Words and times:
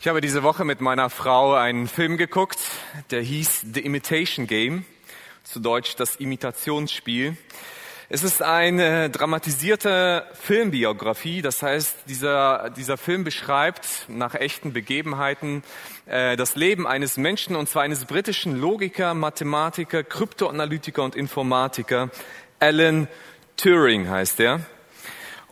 Ich 0.00 0.06
habe 0.06 0.20
diese 0.20 0.44
Woche 0.44 0.64
mit 0.64 0.80
meiner 0.80 1.10
Frau 1.10 1.54
einen 1.54 1.88
Film 1.88 2.18
geguckt, 2.18 2.60
der 3.10 3.20
hieß 3.20 3.66
The 3.74 3.80
Imitation 3.80 4.46
Game, 4.46 4.84
zu 5.42 5.58
Deutsch 5.58 5.96
das 5.96 6.14
Imitationsspiel. 6.14 7.36
Es 8.08 8.22
ist 8.22 8.40
eine 8.40 9.10
dramatisierte 9.10 10.24
Filmbiografie, 10.34 11.42
das 11.42 11.64
heißt, 11.64 11.96
dieser, 12.06 12.70
dieser 12.70 12.96
Film 12.96 13.24
beschreibt 13.24 14.04
nach 14.06 14.36
echten 14.36 14.72
Begebenheiten 14.72 15.64
äh, 16.06 16.36
das 16.36 16.54
Leben 16.54 16.86
eines 16.86 17.16
Menschen, 17.16 17.56
und 17.56 17.68
zwar 17.68 17.82
eines 17.82 18.04
britischen 18.04 18.54
Logiker, 18.54 19.14
Mathematiker, 19.14 20.04
Kryptoanalytiker 20.04 21.02
und 21.02 21.16
Informatiker. 21.16 22.10
Alan 22.60 23.08
Turing 23.56 24.08
heißt 24.08 24.38
er. 24.38 24.60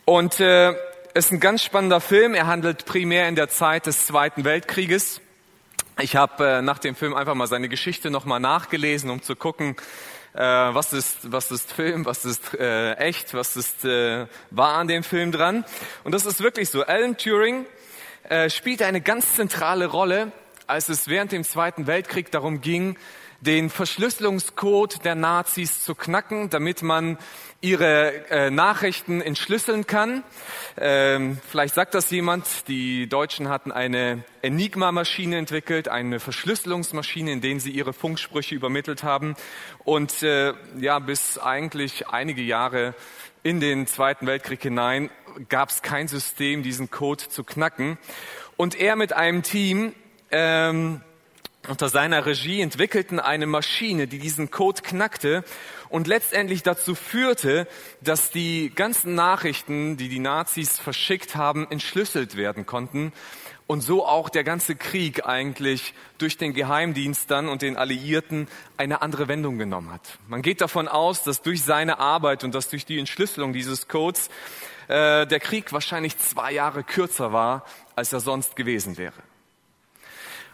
Und 0.05 0.39
äh, 0.39 0.77
ist 1.17 1.33
ein 1.33 1.41
ganz 1.41 1.63
spannender 1.63 2.03
Film. 2.03 2.35
Er 2.35 2.47
handelt 2.47 2.85
primär 2.85 3.27
in 3.27 3.37
der 3.37 3.49
Zeit 3.49 3.87
des 3.87 4.07
Zweiten 4.07 4.45
Weltkrieges. 4.45 5.23
Ich 5.99 6.15
habe 6.15 6.47
äh, 6.47 6.63
nach 6.63 6.79
dem 6.79 6.95
Film 6.95 7.15
einfach 7.15 7.35
mal 7.35 7.47
seine 7.47 7.71
Geschichte 7.71 8.11
nochmal 8.11 8.39
nachgelesen, 8.39 9.09
um 9.09 9.23
zu 9.23 9.35
gucken, 9.35 9.77
äh, 10.35 10.41
was 10.41 10.93
ist 10.93 11.33
was 11.33 11.51
ist 11.51 11.73
Film, 11.73 12.05
was 12.05 12.27
ist 12.27 12.53
äh, 12.53 12.93
echt, 12.97 13.33
was 13.33 13.57
ist 13.57 13.87
äh, 13.87 14.27
wahr 14.51 14.77
an 14.77 14.89
dem 14.89 15.03
Film 15.03 15.33
dran. 15.33 15.65
Und 16.05 16.13
das 16.13 16.27
ist 16.27 16.43
wirklich 16.43 16.69
so. 16.69 16.85
Alan 16.85 17.17
Turing 17.17 17.65
äh, 18.29 18.51
spielte 18.51 18.85
eine 18.85 19.01
ganz 19.01 19.37
zentrale 19.37 19.87
Rolle, 19.87 20.33
als 20.67 20.91
es 20.91 21.09
während 21.09 21.33
dem 21.33 21.45
Zweiten 21.45 21.87
Weltkrieg 21.87 22.31
darum 22.31 22.61
ging, 22.61 22.99
den 23.47 23.71
Verschlüsselungscode 23.71 25.05
der 25.05 25.15
Nazis 25.15 25.85
zu 25.85 25.95
knacken, 25.95 26.51
damit 26.51 26.83
man 26.83 27.17
ihre 27.61 28.29
äh, 28.29 28.51
Nachrichten 28.51 29.21
entschlüsseln 29.21 29.87
kann. 29.87 30.25
Ähm, 30.77 31.39
vielleicht 31.49 31.75
sagt 31.75 31.95
das 31.95 32.11
jemand, 32.11 32.69
die 32.69 33.09
Deutschen 33.09 33.49
hatten 33.49 33.73
eine 33.73 34.25
Enigma-Maschine 34.43 35.39
entwickelt, 35.39 35.89
eine 35.89 36.21
Verschlüsselungsmaschine, 36.21 37.33
in 37.33 37.41
denen 37.41 37.61
sie 37.61 37.71
ihre 37.71 37.93
Funksprüche 37.93 38.55
übermittelt 38.55 39.05
haben. 39.05 39.37
Und 39.85 40.23
äh, 40.23 40.53
ja, 40.79 40.99
bis 40.99 41.39
eigentlich 41.39 42.09
einige 42.09 42.43
Jahre 42.43 42.95
in 43.43 43.61
den 43.61 43.87
Zweiten 43.87 44.27
Weltkrieg 44.27 44.63
hinein 44.63 45.09
gab 45.49 45.71
es 45.71 45.83
kein 45.83 46.09
System, 46.09 46.63
diesen 46.63 46.91
Code 46.91 47.29
zu 47.29 47.45
knacken. 47.45 47.99
Und 48.57 48.75
er 48.75 48.97
mit 48.97 49.13
einem 49.13 49.43
Team 49.43 49.95
ähm, 50.31 51.01
unter 51.69 51.89
seiner 51.89 52.27
Regie 52.27 52.61
entwickelten 52.61 53.21
eine 53.21 53.47
Maschine, 53.47 54.07
die 54.07 54.19
diesen 54.19 54.51
Code 54.51 54.83
knackte 54.83 55.45
und 55.89 56.07
letztendlich 56.07 56.63
dazu 56.63 56.95
führte, 56.95 57.67
dass 58.01 58.31
die 58.31 58.73
ganzen 58.75 59.15
Nachrichten, 59.15 59.97
die 59.97 60.09
die 60.09 60.19
Nazis 60.19 60.79
verschickt 60.79 61.37
haben, 61.37 61.67
entschlüsselt 61.71 62.37
werden 62.37 62.67
konnten 62.67 63.13
und 63.67 63.81
so 63.81 64.07
auch 64.07 64.29
der 64.29 64.45
ganze 64.45 64.77
Krieg 64.77 65.27
eigentlich 65.27 65.95
durch 66.19 66.37
den 66.37 66.55
Geheimdienst 66.55 67.31
dann 67.31 67.49
und 67.49 67.63
den 67.63 67.77
Alliierten 67.77 68.49
eine 68.77 69.03
andere 69.03 69.29
Wendung 69.29 69.59
genommen 69.59 69.93
hat. 69.93 70.19
Man 70.29 70.43
geht 70.43 70.61
davon 70.61 70.89
aus, 70.89 71.25
dass 71.25 71.43
durch 71.43 71.63
seine 71.63 71.99
Arbeit 71.99 72.45
und 72.45 72.55
dass 72.55 72.69
durch 72.69 72.85
die 72.85 72.99
Entschlüsselung 72.99 73.53
dieses 73.53 73.89
Codes 73.89 74.29
äh, 74.89 75.27
der 75.27 75.41
Krieg 75.41 75.73
wahrscheinlich 75.73 76.17
zwei 76.19 76.53
Jahre 76.53 76.85
kürzer 76.85 77.33
war, 77.33 77.65
als 77.97 78.13
er 78.13 78.21
sonst 78.21 78.55
gewesen 78.55 78.99
wäre. 78.99 79.23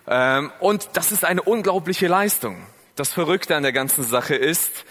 Ähm, 0.07 0.51
und 0.61 0.91
das 0.95 1.13
ist 1.13 1.25
eine 1.25 1.43
unglaubliche 1.43 2.09
Leistung. 2.09 2.57
Das 2.97 3.13
Verrückte 3.13 3.57
an 3.57 3.63
der 3.63 3.73
ganzen 3.73 4.05
Sache 4.05 4.35
ist, 4.35 4.85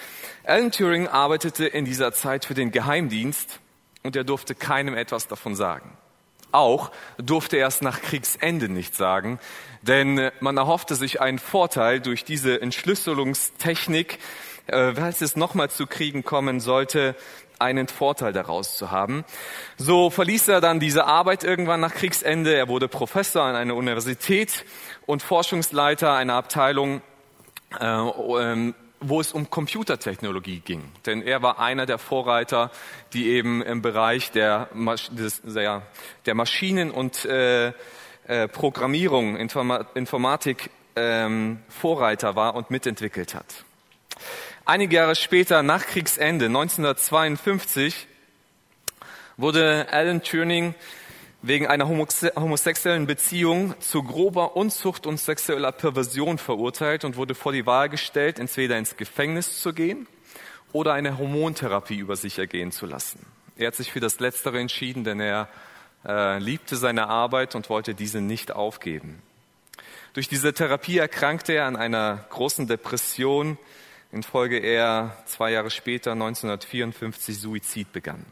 Alan 0.43 0.71
Turing 0.71 1.07
arbeitete 1.07 1.65
in 1.67 1.85
dieser 1.85 2.13
Zeit 2.13 2.45
für 2.45 2.53
den 2.53 2.71
Geheimdienst 2.71 3.59
und 4.03 4.15
er 4.15 4.23
durfte 4.23 4.55
keinem 4.55 4.95
etwas 4.95 5.27
davon 5.27 5.55
sagen. 5.55 5.95
Auch 6.51 6.91
durfte 7.17 7.57
er 7.57 7.67
es 7.67 7.81
nach 7.81 8.01
Kriegsende 8.01 8.67
nicht 8.67 8.95
sagen, 8.95 9.39
denn 9.83 10.31
man 10.39 10.57
erhoffte 10.57 10.95
sich 10.95 11.21
einen 11.21 11.39
Vorteil 11.39 12.01
durch 12.01 12.25
diese 12.25 12.61
Entschlüsselungstechnik, 12.61 14.19
äh, 14.67 14.93
falls 14.93 15.21
es 15.21 15.35
nochmal 15.35 15.69
zu 15.69 15.87
Kriegen 15.87 16.23
kommen 16.23 16.59
sollte, 16.59 17.15
einen 17.61 17.87
Vorteil 17.87 18.33
daraus 18.33 18.75
zu 18.75 18.91
haben. 18.91 19.23
So 19.77 20.09
verließ 20.09 20.47
er 20.49 20.61
dann 20.61 20.79
diese 20.79 21.05
Arbeit 21.05 21.43
irgendwann 21.43 21.79
nach 21.79 21.93
Kriegsende. 21.93 22.53
Er 22.53 22.67
wurde 22.67 22.87
Professor 22.87 23.43
an 23.43 23.55
einer 23.55 23.75
Universität 23.75 24.65
und 25.05 25.21
Forschungsleiter 25.21 26.13
einer 26.13 26.33
Abteilung, 26.33 27.01
äh, 27.79 27.85
ähm, 27.85 28.75
wo 28.99 29.19
es 29.19 29.31
um 29.31 29.49
Computertechnologie 29.49 30.59
ging. 30.59 30.83
Denn 31.05 31.21
er 31.21 31.41
war 31.41 31.59
einer 31.59 31.85
der 31.85 31.97
Vorreiter, 31.97 32.71
die 33.13 33.29
eben 33.29 33.61
im 33.61 33.81
Bereich 33.81 34.31
der, 34.31 34.69
der, 34.73 36.35
Maschinen- 36.35 36.91
und 36.91 37.25
äh, 37.25 37.73
äh, 38.27 38.47
Programmierung, 38.47 39.35
Informa 39.37 39.85
Informatik 39.95 40.69
ähm, 40.95 41.59
Vorreiter 41.69 42.35
war 42.35 42.55
und 42.55 42.69
mitentwickelt 42.69 43.33
hat. 43.33 43.65
Einige 44.63 44.97
Jahre 44.97 45.15
später, 45.15 45.63
nach 45.63 45.87
Kriegsende, 45.87 46.45
1952, 46.45 48.07
wurde 49.35 49.87
Alan 49.91 50.21
Turing 50.21 50.75
wegen 51.41 51.65
einer 51.65 51.87
homosexuellen 51.87 53.07
Beziehung 53.07 53.73
zu 53.79 54.03
grober 54.03 54.55
Unzucht 54.55 55.07
und 55.07 55.19
sexueller 55.19 55.71
Perversion 55.71 56.37
verurteilt 56.37 57.03
und 57.03 57.15
wurde 57.15 57.33
vor 57.33 57.51
die 57.53 57.65
Wahl 57.65 57.89
gestellt, 57.89 58.37
entweder 58.37 58.77
ins 58.77 58.97
Gefängnis 58.97 59.59
zu 59.59 59.73
gehen 59.73 60.05
oder 60.73 60.93
eine 60.93 61.17
Hormontherapie 61.17 61.97
über 61.97 62.15
sich 62.15 62.37
ergehen 62.37 62.71
zu 62.71 62.85
lassen. 62.85 63.25
Er 63.57 63.67
hat 63.67 63.75
sich 63.75 63.91
für 63.91 63.99
das 63.99 64.19
Letztere 64.19 64.59
entschieden, 64.59 65.03
denn 65.03 65.19
er 65.19 65.49
äh, 66.05 66.37
liebte 66.37 66.75
seine 66.75 67.07
Arbeit 67.07 67.55
und 67.55 67.67
wollte 67.71 67.95
diese 67.95 68.21
nicht 68.21 68.51
aufgeben. 68.51 69.23
Durch 70.13 70.29
diese 70.29 70.53
Therapie 70.53 70.99
erkrankte 70.99 71.53
er 71.53 71.65
an 71.65 71.75
einer 71.75 72.25
großen 72.29 72.67
Depression, 72.67 73.57
infolge 74.11 74.57
er 74.57 75.17
zwei 75.25 75.51
Jahre 75.51 75.69
später, 75.69 76.11
1954, 76.11 77.39
Suizid 77.39 77.91
begann. 77.93 78.25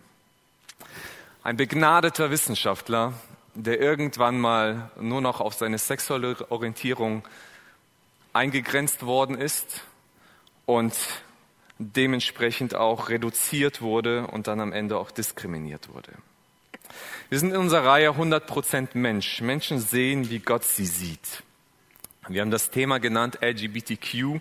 Ein 1.44 1.58
begnadeter 1.58 2.32
Wissenschaftler, 2.32 3.14
der 3.56 3.80
irgendwann 3.80 4.40
mal 4.40 4.92
nur 5.00 5.22
noch 5.22 5.40
auf 5.40 5.54
seine 5.54 5.78
sexuelle 5.78 6.36
Orientierung 6.52 7.28
eingegrenzt 8.34 9.06
worden 9.06 9.38
ist 9.38 9.84
und 10.66 10.94
dementsprechend 11.78 12.76
auch 12.76 13.10
reduziert 13.10 13.82
wurde 13.82 14.28
und 14.28 14.48
dann 14.48 14.60
am 14.60 14.74
Ende 14.74 14.98
auch 14.98 15.12
diskriminiert 15.12 15.90
wurde. 15.94 16.12
Wir 17.30 17.40
sind 17.40 17.52
in 17.52 17.58
unserer 17.58 17.86
Reihe 17.86 18.12
100% 18.12 18.90
Mensch. 18.94 19.42
Menschen 19.42 19.80
sehen, 19.80 20.30
wie 20.30 20.40
Gott 20.40 20.64
sie 20.64 20.86
sieht. 20.86 21.44
Wir 22.30 22.42
haben 22.42 22.52
das 22.52 22.70
Thema 22.70 23.00
genannt 23.00 23.40
LGBTQ. 23.42 24.40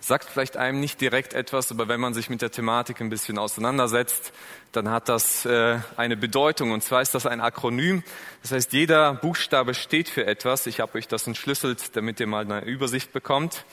Sagt 0.00 0.30
vielleicht 0.30 0.56
einem 0.56 0.78
nicht 0.78 1.00
direkt 1.00 1.34
etwas, 1.34 1.72
aber 1.72 1.88
wenn 1.88 1.98
man 1.98 2.14
sich 2.14 2.30
mit 2.30 2.42
der 2.42 2.52
Thematik 2.52 3.00
ein 3.00 3.08
bisschen 3.08 3.38
auseinandersetzt, 3.38 4.32
dann 4.70 4.88
hat 4.88 5.08
das 5.08 5.44
äh, 5.44 5.78
eine 5.96 6.16
Bedeutung. 6.16 6.70
Und 6.70 6.84
zwar 6.84 7.02
ist 7.02 7.12
das 7.12 7.26
ein 7.26 7.40
Akronym. 7.40 8.04
Das 8.42 8.52
heißt, 8.52 8.72
jeder 8.72 9.14
Buchstabe 9.14 9.74
steht 9.74 10.08
für 10.08 10.26
etwas. 10.26 10.68
Ich 10.68 10.78
habe 10.78 10.96
euch 10.96 11.08
das 11.08 11.26
entschlüsselt, 11.26 11.96
damit 11.96 12.20
ihr 12.20 12.28
mal 12.28 12.44
eine 12.44 12.64
Übersicht 12.64 13.12
bekommt. 13.12 13.64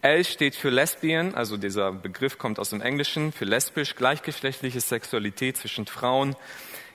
L 0.00 0.24
steht 0.24 0.54
für 0.54 0.70
Lesbian, 0.70 1.34
also 1.34 1.56
dieser 1.56 1.90
Begriff 1.90 2.38
kommt 2.38 2.60
aus 2.60 2.70
dem 2.70 2.80
Englischen, 2.80 3.32
für 3.32 3.44
lesbisch, 3.44 3.96
gleichgeschlechtliche 3.96 4.80
Sexualität 4.80 5.56
zwischen 5.56 5.86
Frauen. 5.86 6.36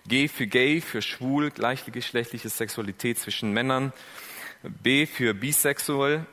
G 0.07 0.29
für 0.29 0.47
gay, 0.47 0.79
für 0.79 1.01
schwul, 1.01 1.51
gleichgeschlechtliche 1.51 2.47
Sexualität 2.47 3.19
zwischen 3.19 3.51
Männern. 3.51 3.91
B 4.63 5.05
für 5.05 5.33
bisexuell. 5.33 6.25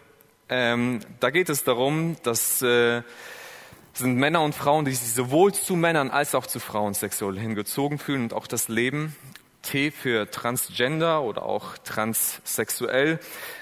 Ähm, 0.48 1.00
da 1.20 1.30
geht 1.30 1.48
es 1.48 1.64
darum, 1.64 2.16
dass 2.22 2.62
äh, 2.62 3.02
sind 3.92 4.16
Männer 4.16 4.42
und 4.42 4.54
Frauen, 4.54 4.84
die 4.84 4.92
sich 4.92 5.12
sowohl 5.12 5.52
zu 5.52 5.76
Männern 5.76 6.10
als 6.10 6.34
auch 6.34 6.46
zu 6.46 6.60
Frauen 6.60 6.94
sexuell 6.94 7.38
hingezogen 7.38 7.98
fühlen 7.98 8.22
und 8.22 8.34
auch 8.34 8.46
das 8.46 8.68
Leben. 8.68 9.16
T 9.62 9.90
für 9.90 10.30
Transgender 10.30 11.22
oder 11.22 11.42
auch 11.42 11.76
transsexuell. 11.78 13.20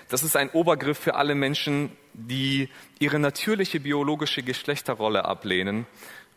Das 0.09 0.23
ist 0.23 0.37
ein 0.37 0.49
Obergriff 0.51 0.97
für 0.97 1.17
alle 1.17 1.35
Menschen, 1.35 1.91
die 2.13 2.69
ihre 3.01 3.19
natürliche 3.19 3.81
biologische 3.81 4.45
Geschlechterrolle 4.45 5.25
ablehnen 5.25 5.87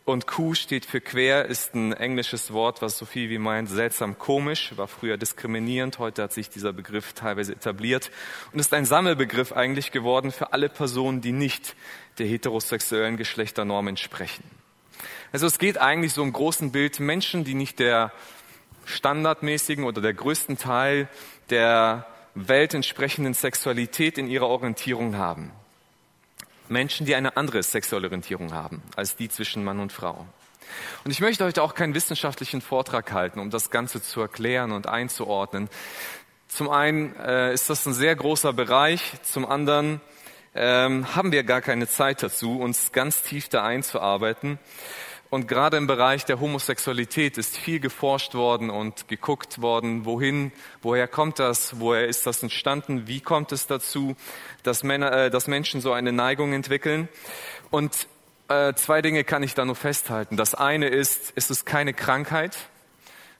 und 0.04 0.26
Q 0.26 0.54
steht 0.54 0.84
für 0.84 1.00
quer, 1.00 1.46
ist 1.46 1.74
ein 1.74 1.92
englisches 1.92 2.52
Wort, 2.52 2.82
was 2.82 2.98
so 2.98 3.04
viel 3.04 3.30
wie 3.30 3.38
meint 3.38 3.68
seltsam 3.68 4.18
komisch, 4.18 4.76
war 4.76 4.88
früher 4.88 5.16
diskriminierend, 5.16 5.98
heute 5.98 6.24
hat 6.24 6.32
sich 6.32 6.50
dieser 6.50 6.72
Begriff 6.72 7.12
teilweise 7.12 7.52
etabliert 7.52 8.10
und 8.52 8.58
ist 8.58 8.74
ein 8.74 8.84
Sammelbegriff 8.84 9.52
eigentlich 9.52 9.92
geworden 9.92 10.32
für 10.32 10.52
alle 10.52 10.68
Personen, 10.68 11.20
die 11.20 11.32
nicht 11.32 11.76
der 12.18 12.26
heterosexuellen 12.26 13.16
Geschlechternorm 13.16 13.88
entsprechen. 13.88 14.44
Also 15.30 15.46
es 15.46 15.58
geht 15.58 15.78
eigentlich 15.78 16.12
so 16.12 16.22
im 16.22 16.32
großen 16.32 16.72
Bild 16.72 16.98
Menschen, 16.98 17.44
die 17.44 17.54
nicht 17.54 17.78
der 17.78 18.12
standardmäßigen 18.84 19.84
oder 19.84 20.00
der 20.00 20.14
größten 20.14 20.58
Teil 20.58 21.08
der 21.50 22.06
Welt 22.34 22.74
entsprechenden 22.74 23.34
Sexualität 23.34 24.18
in 24.18 24.26
ihrer 24.26 24.48
Orientierung 24.48 25.16
haben. 25.16 25.52
Menschen, 26.68 27.06
die 27.06 27.14
eine 27.14 27.36
andere 27.36 27.62
sexuelle 27.62 28.06
Orientierung 28.06 28.52
haben 28.52 28.82
als 28.96 29.16
die 29.16 29.28
zwischen 29.28 29.64
Mann 29.64 29.80
und 29.80 29.92
Frau. 29.92 30.26
Und 31.04 31.10
ich 31.10 31.20
möchte 31.20 31.44
heute 31.44 31.62
auch 31.62 31.74
keinen 31.74 31.94
wissenschaftlichen 31.94 32.60
Vortrag 32.60 33.12
halten, 33.12 33.40
um 33.40 33.50
das 33.50 33.70
Ganze 33.70 34.02
zu 34.02 34.20
erklären 34.20 34.72
und 34.72 34.86
einzuordnen. 34.86 35.68
Zum 36.48 36.70
einen 36.70 37.16
äh, 37.16 37.52
ist 37.52 37.70
das 37.70 37.86
ein 37.86 37.94
sehr 37.94 38.14
großer 38.14 38.52
Bereich, 38.52 39.12
zum 39.22 39.46
anderen 39.46 40.00
ähm, 40.54 41.14
haben 41.14 41.32
wir 41.32 41.44
gar 41.44 41.62
keine 41.62 41.88
Zeit 41.88 42.22
dazu, 42.22 42.60
uns 42.60 42.92
ganz 42.92 43.22
tief 43.22 43.48
da 43.48 43.64
einzuarbeiten. 43.64 44.58
Und 45.32 45.48
gerade 45.48 45.78
im 45.78 45.86
Bereich 45.86 46.26
der 46.26 46.40
Homosexualität 46.40 47.38
ist 47.38 47.56
viel 47.56 47.80
geforscht 47.80 48.34
worden 48.34 48.68
und 48.68 49.08
geguckt 49.08 49.62
worden, 49.62 50.04
wohin, 50.04 50.52
woher 50.82 51.08
kommt 51.08 51.38
das, 51.38 51.80
woher 51.80 52.06
ist 52.06 52.26
das 52.26 52.42
entstanden, 52.42 53.06
wie 53.06 53.22
kommt 53.22 53.50
es 53.50 53.66
dazu, 53.66 54.14
dass, 54.62 54.82
Männer, 54.82 55.10
äh, 55.10 55.30
dass 55.30 55.46
Menschen 55.46 55.80
so 55.80 55.90
eine 55.92 56.12
Neigung 56.12 56.52
entwickeln. 56.52 57.08
Und 57.70 58.08
äh, 58.48 58.74
zwei 58.74 59.00
Dinge 59.00 59.24
kann 59.24 59.42
ich 59.42 59.54
da 59.54 59.64
nur 59.64 59.74
festhalten. 59.74 60.36
Das 60.36 60.54
eine 60.54 60.88
ist, 60.88 61.32
es 61.34 61.48
ist 61.48 61.64
keine 61.64 61.94
Krankheit 61.94 62.54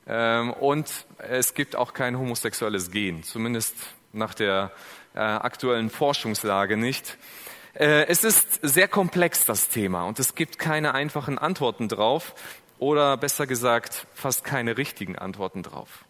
ähm, 0.06 0.50
und 0.50 0.90
es 1.18 1.52
gibt 1.52 1.76
auch 1.76 1.92
kein 1.92 2.18
homosexuelles 2.18 2.90
Gen, 2.90 3.22
zumindest 3.22 3.74
nach 4.14 4.32
der 4.32 4.72
äh, 5.14 5.18
aktuellen 5.18 5.90
Forschungslage 5.90 6.78
nicht. 6.78 7.18
Äh, 7.74 8.06
es 8.06 8.24
ist 8.24 8.60
sehr 8.62 8.88
komplex, 8.88 9.46
das 9.46 9.68
Thema, 9.68 10.04
und 10.04 10.18
es 10.18 10.34
gibt 10.34 10.58
keine 10.58 10.94
einfachen 10.94 11.38
Antworten 11.38 11.88
drauf 11.88 12.34
oder 12.78 13.16
besser 13.16 13.46
gesagt 13.46 14.06
fast 14.14 14.44
keine 14.44 14.76
richtigen 14.76 15.16
Antworten 15.16 15.62
drauf. 15.62 16.04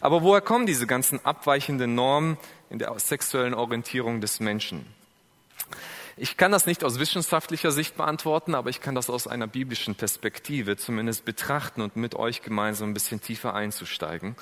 Aber 0.00 0.22
woher 0.22 0.40
kommen 0.40 0.66
diese 0.66 0.86
ganzen 0.86 1.24
abweichenden 1.24 1.94
Normen 1.94 2.38
in 2.70 2.78
der 2.78 2.98
sexuellen 2.98 3.54
Orientierung 3.54 4.20
des 4.20 4.40
Menschen? 4.40 4.86
Ich 6.16 6.36
kann 6.36 6.52
das 6.52 6.66
nicht 6.66 6.84
aus 6.84 6.98
wissenschaftlicher 6.98 7.72
Sicht 7.72 7.96
beantworten, 7.96 8.54
aber 8.54 8.70
ich 8.70 8.80
kann 8.80 8.94
das 8.94 9.08
aus 9.08 9.26
einer 9.26 9.46
biblischen 9.46 9.94
Perspektive 9.94 10.76
zumindest 10.76 11.24
betrachten 11.24 11.80
und 11.80 11.96
mit 11.96 12.14
euch 12.14 12.42
gemeinsam 12.42 12.90
ein 12.90 12.94
bisschen 12.94 13.22
tiefer 13.22 13.54
einzusteigen. 13.54 14.36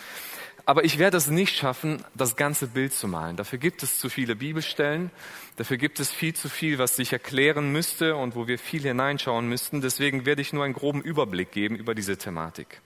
Aber 0.68 0.84
ich 0.84 0.98
werde 0.98 1.16
es 1.16 1.28
nicht 1.28 1.56
schaffen, 1.56 2.04
das 2.14 2.36
ganze 2.36 2.66
Bild 2.66 2.92
zu 2.92 3.08
malen. 3.08 3.36
Dafür 3.36 3.58
gibt 3.58 3.82
es 3.82 3.98
zu 3.98 4.10
viele 4.10 4.36
Bibelstellen. 4.36 5.10
Dafür 5.56 5.78
gibt 5.78 5.98
es 5.98 6.10
viel 6.10 6.34
zu 6.34 6.50
viel, 6.50 6.76
was 6.76 6.94
sich 6.94 7.10
erklären 7.10 7.72
müsste 7.72 8.16
und 8.16 8.36
wo 8.36 8.46
wir 8.48 8.58
viel 8.58 8.82
hineinschauen 8.82 9.48
müssten. 9.48 9.80
Deswegen 9.80 10.26
werde 10.26 10.42
ich 10.42 10.52
nur 10.52 10.64
einen 10.64 10.74
groben 10.74 11.00
Überblick 11.00 11.52
geben 11.52 11.74
über 11.74 11.94
diese 11.94 12.18
Thematik. 12.18 12.82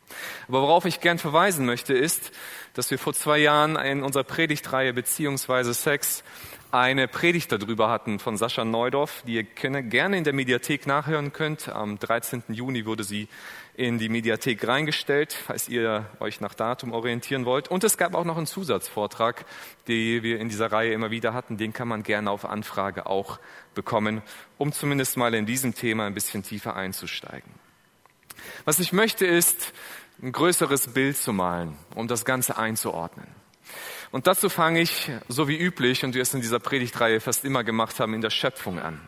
Aber 0.47 0.63
worauf 0.63 0.85
ich 0.85 1.01
gern 1.01 1.19
verweisen 1.19 1.67
möchte, 1.67 1.93
ist, 1.93 2.31
dass 2.75 2.93
wir 2.93 3.01
vor 3.01 3.15
zwei 3.15 3.39
Jahren 3.39 3.75
in 3.75 4.05
unserer 4.05 4.23
Predigtreihe 4.23 4.93
beziehungsweise 4.93 5.75
Sex 5.75 6.23
eine 6.71 7.09
Predigt 7.09 7.51
darüber 7.51 7.91
hatten 7.91 8.21
von 8.21 8.37
Sascha 8.37 8.65
Neudorf, 8.65 9.25
die 9.27 9.35
ihr 9.35 9.43
gerne 9.43 10.17
in 10.17 10.25
der 10.25 10.33
Mediathek 10.33 10.87
nachhören 10.87 11.33
könnt. 11.33 11.69
Am 11.69 11.99
13. 11.99 12.45
Juni 12.49 12.87
wurde 12.87 13.03
sie 13.03 13.29
in 13.75 13.99
die 13.99 14.09
Mediathek 14.09 14.67
reingestellt, 14.67 15.33
falls 15.33 15.69
ihr 15.69 16.07
euch 16.21 16.41
nach 16.41 16.55
Datum 16.55 16.93
orientieren 16.93 17.47
wollt. 17.47 17.69
Und 17.69 17.85
es 17.85 17.97
gab 17.97 18.15
auch 18.15 18.25
noch 18.25 18.37
einen 18.37 18.47
Zusatzvortrag, 18.47 19.47
den 19.89 20.23
wir 20.23 20.39
in 20.39 20.49
dieser 20.49 20.71
Reihe 20.71 20.93
immer 20.93 21.11
wieder 21.11 21.33
hatten. 21.33 21.57
Den 21.57 21.73
kann 21.73 21.89
man 21.89 22.03
gerne 22.03 22.31
auf 22.31 22.45
Anfrage 22.45 23.07
auch 23.07 23.39
bekommen, 23.75 24.23
um 24.59 24.73
zumindest 24.73 25.17
mal 25.17 25.33
in 25.35 25.47
diesem 25.47 25.75
Thema 25.75 26.07
ein 26.07 26.15
bisschen 26.15 26.43
tiefer 26.43 26.77
einzusteigen. 26.77 27.51
Was 28.65 28.79
ich 28.79 28.93
möchte, 28.93 29.27
ist 29.27 29.73
ein 30.23 30.33
größeres 30.33 30.89
Bild 30.89 31.17
zu 31.17 31.33
malen, 31.33 31.77
um 31.95 32.09
das 32.09 32.25
Ganze 32.25 32.59
einzuordnen. 32.59 33.27
Und 34.11 34.27
dazu 34.27 34.51
fange 34.51 34.81
ich, 34.81 35.11
so 35.29 35.49
wie 35.49 35.57
üblich, 35.57 36.05
und 36.05 36.15
wir 36.15 36.21
es 36.21 36.35
in 36.35 36.43
dieser 36.43 36.59
Predigtreihe 36.59 37.21
fast 37.21 37.47
immer 37.47 37.65
gemacht 37.65 37.99
haben, 37.99 38.13
in 38.13 38.21
der 38.21 38.31
Schöpfung 38.31 38.79
an. 38.79 39.01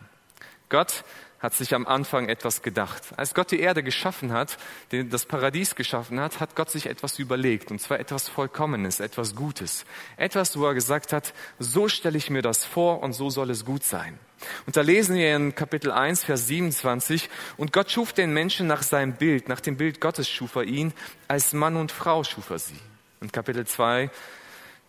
Gott 0.69 1.03
hat 1.45 1.53
sich 1.53 1.75
am 1.75 1.85
Anfang 1.85 2.27
etwas 2.27 2.63
gedacht. 2.63 3.03
Als 3.17 3.35
Gott 3.35 3.51
die 3.51 3.59
Erde 3.59 3.83
geschaffen 3.83 4.33
hat, 4.33 4.57
das 4.89 5.25
Paradies 5.25 5.75
geschaffen 5.75 6.19
hat, 6.19 6.39
hat 6.39 6.55
Gott 6.55 6.71
sich 6.71 6.87
etwas 6.87 7.19
überlegt, 7.19 7.69
und 7.69 7.79
zwar 7.79 7.99
etwas 7.99 8.27
Vollkommenes, 8.27 8.99
etwas 8.99 9.35
Gutes. 9.35 9.85
Etwas, 10.17 10.57
wo 10.57 10.65
er 10.65 10.73
gesagt 10.73 11.13
hat, 11.13 11.35
so 11.59 11.87
stelle 11.87 12.17
ich 12.17 12.31
mir 12.31 12.41
das 12.41 12.65
vor 12.65 13.03
und 13.03 13.13
so 13.13 13.29
soll 13.29 13.51
es 13.51 13.63
gut 13.63 13.83
sein. 13.83 14.17
Und 14.65 14.75
da 14.75 14.81
lesen 14.81 15.15
wir 15.15 15.35
in 15.35 15.53
Kapitel 15.53 15.91
1, 15.91 16.23
Vers 16.23 16.47
27, 16.47 17.29
und 17.57 17.71
Gott 17.71 17.91
schuf 17.91 18.11
den 18.11 18.33
Menschen 18.33 18.65
nach 18.65 18.81
seinem 18.81 19.13
Bild, 19.13 19.47
nach 19.47 19.61
dem 19.61 19.77
Bild 19.77 20.01
Gottes 20.01 20.27
schuf 20.27 20.55
er 20.55 20.63
ihn, 20.63 20.93
als 21.27 21.53
Mann 21.53 21.75
und 21.75 21.91
Frau 21.91 22.23
schuf 22.23 22.49
er 22.49 22.59
sie. 22.59 22.79
Und 23.21 23.33
Kapitel 23.33 23.67
2, 23.67 24.09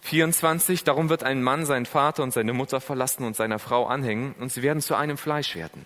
24, 0.01 0.85
darum 0.85 1.11
wird 1.11 1.23
ein 1.23 1.43
Mann 1.43 1.67
seinen 1.67 1.85
Vater 1.85 2.23
und 2.23 2.33
seine 2.33 2.55
Mutter 2.55 2.81
verlassen 2.81 3.25
und 3.25 3.37
seiner 3.37 3.59
Frau 3.59 3.87
anhängen 3.87 4.35
und 4.41 4.51
sie 4.51 4.63
werden 4.63 4.81
zu 4.81 4.95
einem 4.95 5.19
Fleisch 5.19 5.55
werden. 5.55 5.85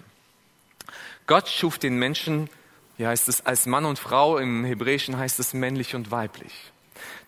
Gott 1.27 1.49
schuf 1.49 1.79
den 1.79 1.97
Menschen, 1.97 2.49
hier 2.97 3.09
heißt 3.09 3.29
es 3.29 3.47
als 3.47 3.67
Mann 3.67 3.85
und 3.85 3.99
Frau, 3.99 4.39
im 4.39 4.65
Hebräischen 4.65 5.17
heißt 5.17 5.41
es 5.41 5.55
männlich 5.55 5.95
und 5.95 6.11
weiblich. 6.11 6.53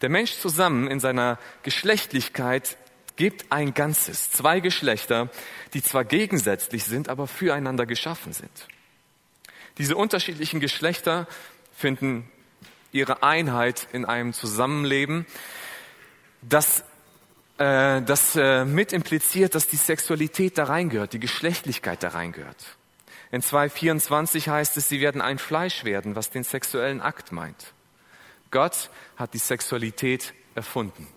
Der 0.01 0.09
Mensch 0.09 0.33
zusammen 0.39 0.89
in 0.89 1.01
seiner 1.01 1.39
Geschlechtlichkeit 1.63 2.77
gibt 3.17 3.51
ein 3.51 3.75
Ganzes, 3.75 4.31
zwei 4.31 4.61
Geschlechter, 4.61 5.31
die 5.75 5.83
zwar 5.83 6.05
gegensätzlich 6.05 6.85
sind, 6.85 7.09
aber 7.09 7.27
füreinander 7.27 7.87
geschaffen 7.87 8.33
sind. 8.33 8.69
Diese 9.79 9.97
unterschiedlichen 9.97 10.61
Geschlechter 10.61 11.27
finden 11.75 12.29
ihre 12.91 13.23
Einheit 13.23 13.89
in 13.93 14.05
einem 14.05 14.33
Zusammenleben, 14.33 15.27
das, 16.43 16.85
äh, 17.59 18.03
das 18.03 18.37
äh, 18.37 18.65
mit 18.65 18.93
impliziert, 18.93 19.55
dass 19.55 19.69
die 19.69 19.77
Sexualität 19.77 20.59
da 20.59 20.65
reingehört, 20.65 21.13
die 21.13 21.21
Geschlechtlichkeit 21.21 22.03
da 22.03 22.09
reingehört. 22.09 22.77
In 23.33 23.43
2.24 23.43 24.51
heißt 24.51 24.77
es, 24.77 24.89
sie 24.89 25.01
werden 25.01 25.21
ein 25.21 25.39
Fleisch 25.39 25.85
werden, 25.85 26.15
was 26.15 26.31
den 26.31 26.45
sexuellen 26.45 27.01
Akt 27.01 27.33
meint. 27.33 27.73
Gott 28.51 28.91
hat 29.17 29.35
die 29.35 29.39
Sexualität 29.39 30.35
erfunden. 30.55 31.09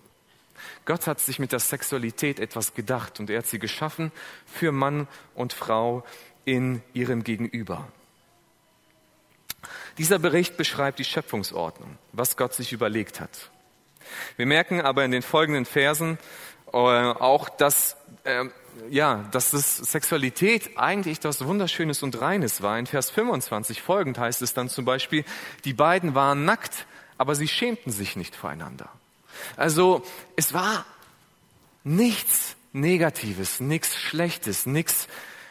Gott 0.86 1.06
hat 1.06 1.20
sich 1.20 1.38
mit 1.38 1.52
der 1.52 1.58
Sexualität 1.60 2.40
etwas 2.40 2.72
gedacht 2.72 3.20
und 3.20 3.28
er 3.28 3.38
hat 3.38 3.46
sie 3.46 3.58
geschaffen 3.58 4.10
für 4.46 4.72
Mann 4.72 5.06
und 5.34 5.52
Frau 5.52 6.04
in 6.46 6.82
ihrem 6.94 7.22
Gegenüber. 7.22 7.86
Dieser 9.98 10.18
Bericht 10.18 10.56
beschreibt 10.56 10.98
die 10.98 11.04
Schöpfungsordnung, 11.04 11.98
was 12.12 12.38
Gott 12.38 12.54
sich 12.54 12.72
überlegt 12.72 13.20
hat. 13.20 13.50
Wir 14.36 14.46
merken 14.46 14.80
aber 14.80 15.04
in 15.04 15.10
den 15.10 15.22
folgenden 15.22 15.66
Versen 15.66 16.18
äh, 16.72 16.76
auch, 16.76 17.48
dass, 17.48 17.96
äh, 18.24 18.44
ja, 18.90 19.24
dass 19.32 19.50
das 19.50 19.76
Sexualität 19.76 20.78
eigentlich 20.78 21.20
das 21.20 21.44
Wunderschönes 21.44 22.02
und 22.02 22.20
Reines 22.20 22.62
war. 22.62 22.78
In 22.78 22.86
Vers 22.86 23.10
25 23.10 23.82
folgend 23.82 24.18
heißt 24.18 24.42
es 24.42 24.54
dann 24.54 24.68
zum 24.68 24.84
Beispiel, 24.84 25.24
die 25.64 25.72
beiden 25.72 26.14
waren 26.14 26.44
nackt, 26.44 26.86
aber 27.18 27.34
sie 27.34 27.48
schämten 27.48 27.92
sich 27.92 28.16
nicht 28.16 28.36
voreinander. 28.36 28.88
Also 29.56 30.04
es 30.36 30.52
war 30.52 30.84
nichts 31.84 32.56
Negatives, 32.72 33.60
nichts 33.60 33.96
Schlechtes, 33.96 34.66
nichts, 34.66 35.08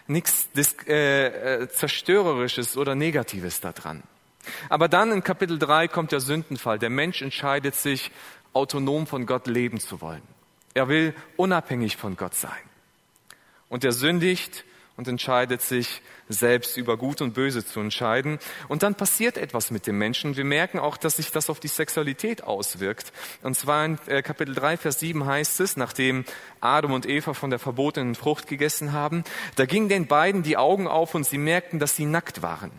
nichts 0.08 0.48
äh, 0.88 1.63
äh, 1.63 1.70
Zerstörerisches 1.70 2.77
oder 2.77 2.96
Negatives 2.96 3.62
daran. 3.62 4.03
Aber 4.70 4.88
dann 4.88 5.12
in 5.12 5.24
Kapitel 5.24 5.58
3 5.58 5.88
kommt 5.88 6.12
der 6.12 6.20
Sündenfall. 6.20 6.77
Der 6.77 6.91
Mensch 6.91 7.22
entscheidet 7.22 7.75
sich, 7.75 8.12
autonom 8.53 9.08
von 9.08 9.25
Gott 9.25 9.48
leben 9.48 9.79
zu 9.79 10.01
wollen. 10.01 10.22
Er 10.74 10.88
will 10.88 11.15
unabhängig 11.36 11.98
von 11.98 12.15
Gott 12.15 12.36
sein. 12.36 12.51
Und 13.75 13.84
er 13.84 13.91
sündigt 13.91 14.63
und 14.96 15.10
entscheidet 15.10 15.62
sich 15.62 16.01
selbst 16.29 16.77
über 16.77 16.96
Gut 16.96 17.20
und 17.20 17.34
Böse 17.34 17.65
zu 17.65 17.82
entscheiden. 17.82 18.39
Und 18.70 18.84
dann 18.84 18.96
passiert 18.96 19.38
etwas 19.38 19.70
mit 19.70 19.86
dem 19.86 19.98
Menschen. 19.98 20.38
Wir 20.38 20.46
merken 20.46 20.79
auch, 20.79 20.96
dass 20.96 21.17
sich 21.17 21.29
das 21.29 21.50
auf 21.50 21.60
die 21.60 21.67
Sexualität 21.67 22.41
auswirkt. 22.41 23.12
Und 23.44 23.58
zwar 23.58 23.84
in 23.84 24.00
äh, 24.08 24.22
Kapitel 24.22 24.55
3, 24.55 24.77
Vers 24.77 25.01
7 25.01 25.25
heißt 25.25 25.60
es, 25.60 25.75
nachdem 25.75 26.24
Adam 26.62 26.94
und 26.94 27.05
Eva 27.05 27.34
von 27.34 27.50
der 27.50 27.60
verbotenen 27.60 28.15
Frucht 28.15 28.48
gegessen 28.48 28.94
haben, 28.94 29.25
da 29.58 29.65
gingen 29.65 29.89
den 29.89 30.08
beiden 30.08 30.41
die 30.41 30.55
Augen 30.55 30.88
auf 30.88 31.13
und 31.13 31.25
sie 31.25 31.38
merkten, 31.38 31.77
dass 31.77 31.98
sie 31.98 32.05
nackt 32.05 32.41
waren. 32.41 32.72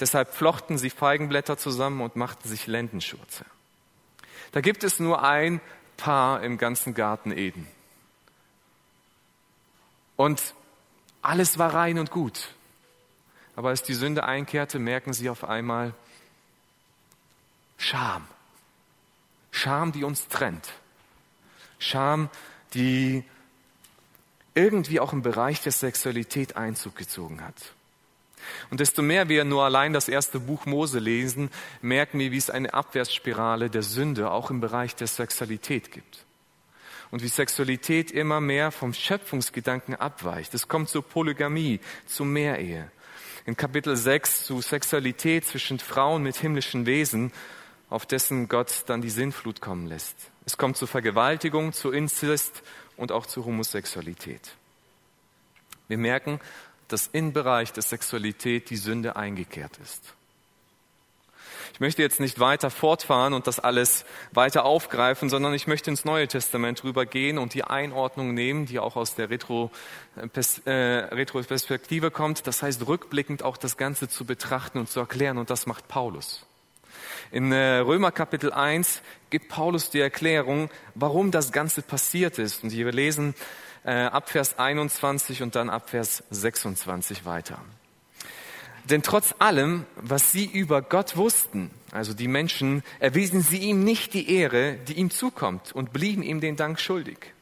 Deshalb 0.00 0.34
flochten 0.34 0.78
sie 0.78 0.90
Feigenblätter 0.90 1.58
zusammen 1.58 2.00
und 2.00 2.16
machten 2.16 2.48
sich 2.48 2.66
Lendenschurze. 2.66 3.44
Da 4.50 4.62
gibt 4.62 4.82
es 4.82 4.98
nur 4.98 5.22
ein 5.22 5.60
Paar 5.96 6.42
im 6.42 6.58
ganzen 6.58 6.92
Garten 6.92 7.30
Eden. 7.30 7.68
Und 10.16 10.54
alles 11.22 11.58
war 11.58 11.74
rein 11.74 11.98
und 11.98 12.10
gut. 12.10 12.48
Aber 13.56 13.70
als 13.70 13.82
die 13.82 13.94
Sünde 13.94 14.24
einkehrte, 14.24 14.78
merken 14.78 15.12
sie 15.12 15.30
auf 15.30 15.44
einmal 15.44 15.94
Scham. 17.76 18.26
Scham, 19.50 19.92
die 19.92 20.04
uns 20.04 20.28
trennt. 20.28 20.72
Scham, 21.78 22.30
die 22.72 23.24
irgendwie 24.54 25.00
auch 25.00 25.12
im 25.12 25.22
Bereich 25.22 25.60
der 25.60 25.72
Sexualität 25.72 26.56
Einzug 26.56 26.96
gezogen 26.96 27.42
hat. 27.42 27.54
Und 28.70 28.80
desto 28.80 29.02
mehr 29.02 29.28
wir 29.28 29.44
nur 29.44 29.64
allein 29.64 29.92
das 29.92 30.08
erste 30.08 30.38
Buch 30.38 30.66
Mose 30.66 30.98
lesen, 30.98 31.50
merken 31.80 32.18
wir, 32.18 32.30
wie 32.30 32.36
es 32.36 32.50
eine 32.50 32.74
Abwärtsspirale 32.74 33.70
der 33.70 33.82
Sünde 33.82 34.30
auch 34.30 34.50
im 34.50 34.60
Bereich 34.60 34.94
der 34.94 35.06
Sexualität 35.06 35.92
gibt. 35.92 36.23
Und 37.10 37.22
wie 37.22 37.28
Sexualität 37.28 38.10
immer 38.10 38.40
mehr 38.40 38.70
vom 38.70 38.92
Schöpfungsgedanken 38.92 39.94
abweicht. 39.94 40.54
Es 40.54 40.68
kommt 40.68 40.88
zur 40.88 41.02
Polygamie, 41.02 41.80
zu 42.06 42.24
Mehrehe. 42.24 42.90
In 43.46 43.56
Kapitel 43.56 43.96
6 43.96 44.46
zu 44.46 44.60
Sexualität 44.62 45.46
zwischen 45.46 45.78
Frauen 45.78 46.22
mit 46.22 46.36
himmlischen 46.36 46.86
Wesen 46.86 47.32
auf 47.90 48.06
dessen 48.06 48.48
Gott 48.48 48.84
dann 48.86 49.02
die 49.02 49.10
Sinnflut 49.10 49.60
kommen 49.60 49.86
lässt. 49.86 50.16
Es 50.46 50.56
kommt 50.56 50.76
zu 50.76 50.86
Vergewaltigung, 50.86 51.72
zu 51.72 51.90
Inzest 51.90 52.62
und 52.96 53.12
auch 53.12 53.26
zu 53.26 53.44
Homosexualität. 53.44 54.56
Wir 55.88 55.98
merken, 55.98 56.40
dass 56.88 57.08
im 57.12 57.32
Bereich 57.32 57.72
der 57.72 57.82
Sexualität 57.82 58.70
die 58.70 58.76
Sünde 58.76 59.16
eingekehrt 59.16 59.78
ist. 59.82 60.14
Ich 61.74 61.80
möchte 61.80 62.02
jetzt 62.02 62.20
nicht 62.20 62.38
weiter 62.38 62.70
fortfahren 62.70 63.34
und 63.34 63.48
das 63.48 63.58
alles 63.58 64.04
weiter 64.30 64.64
aufgreifen, 64.64 65.28
sondern 65.28 65.52
ich 65.54 65.66
möchte 65.66 65.90
ins 65.90 66.04
Neue 66.04 66.28
Testament 66.28 66.84
rübergehen 66.84 67.36
und 67.36 67.52
die 67.52 67.64
Einordnung 67.64 68.32
nehmen, 68.32 68.64
die 68.64 68.78
auch 68.78 68.94
aus 68.94 69.16
der 69.16 69.28
Retro, 69.28 69.72
äh, 70.66 70.70
Retroperspektive 70.70 72.12
kommt. 72.12 72.46
Das 72.46 72.62
heißt, 72.62 72.86
rückblickend 72.86 73.42
auch 73.42 73.56
das 73.56 73.76
Ganze 73.76 74.08
zu 74.08 74.24
betrachten 74.24 74.78
und 74.78 74.88
zu 74.88 75.00
erklären. 75.00 75.36
Und 75.36 75.50
das 75.50 75.66
macht 75.66 75.88
Paulus. 75.88 76.46
In 77.32 77.50
äh, 77.50 77.78
Römer 77.78 78.12
Kapitel 78.12 78.52
1 78.52 79.02
gibt 79.30 79.48
Paulus 79.48 79.90
die 79.90 79.98
Erklärung, 79.98 80.70
warum 80.94 81.32
das 81.32 81.50
Ganze 81.50 81.82
passiert 81.82 82.38
ist. 82.38 82.62
Und 82.62 82.70
wir 82.70 82.92
lesen 82.92 83.34
äh, 83.82 84.04
ab 84.04 84.30
Vers 84.30 84.60
21 84.60 85.42
und 85.42 85.56
dann 85.56 85.70
ab 85.70 85.90
Vers 85.90 86.22
26 86.30 87.26
weiter. 87.26 87.58
Denn 88.84 89.02
trotz 89.02 89.34
allem, 89.38 89.86
was 89.96 90.30
sie 90.30 90.44
über 90.44 90.82
Gott 90.82 91.16
wussten, 91.16 91.70
also 91.90 92.12
die 92.12 92.28
Menschen, 92.28 92.82
erwiesen 92.98 93.42
sie 93.42 93.58
ihm 93.58 93.82
nicht 93.82 94.12
die 94.12 94.30
Ehre, 94.30 94.76
die 94.88 94.94
ihm 94.94 95.10
zukommt 95.10 95.72
und 95.72 95.92
blieben 95.92 96.22
ihm 96.22 96.40
den 96.40 96.56
Dank 96.56 96.78
schuldig. 96.80 97.32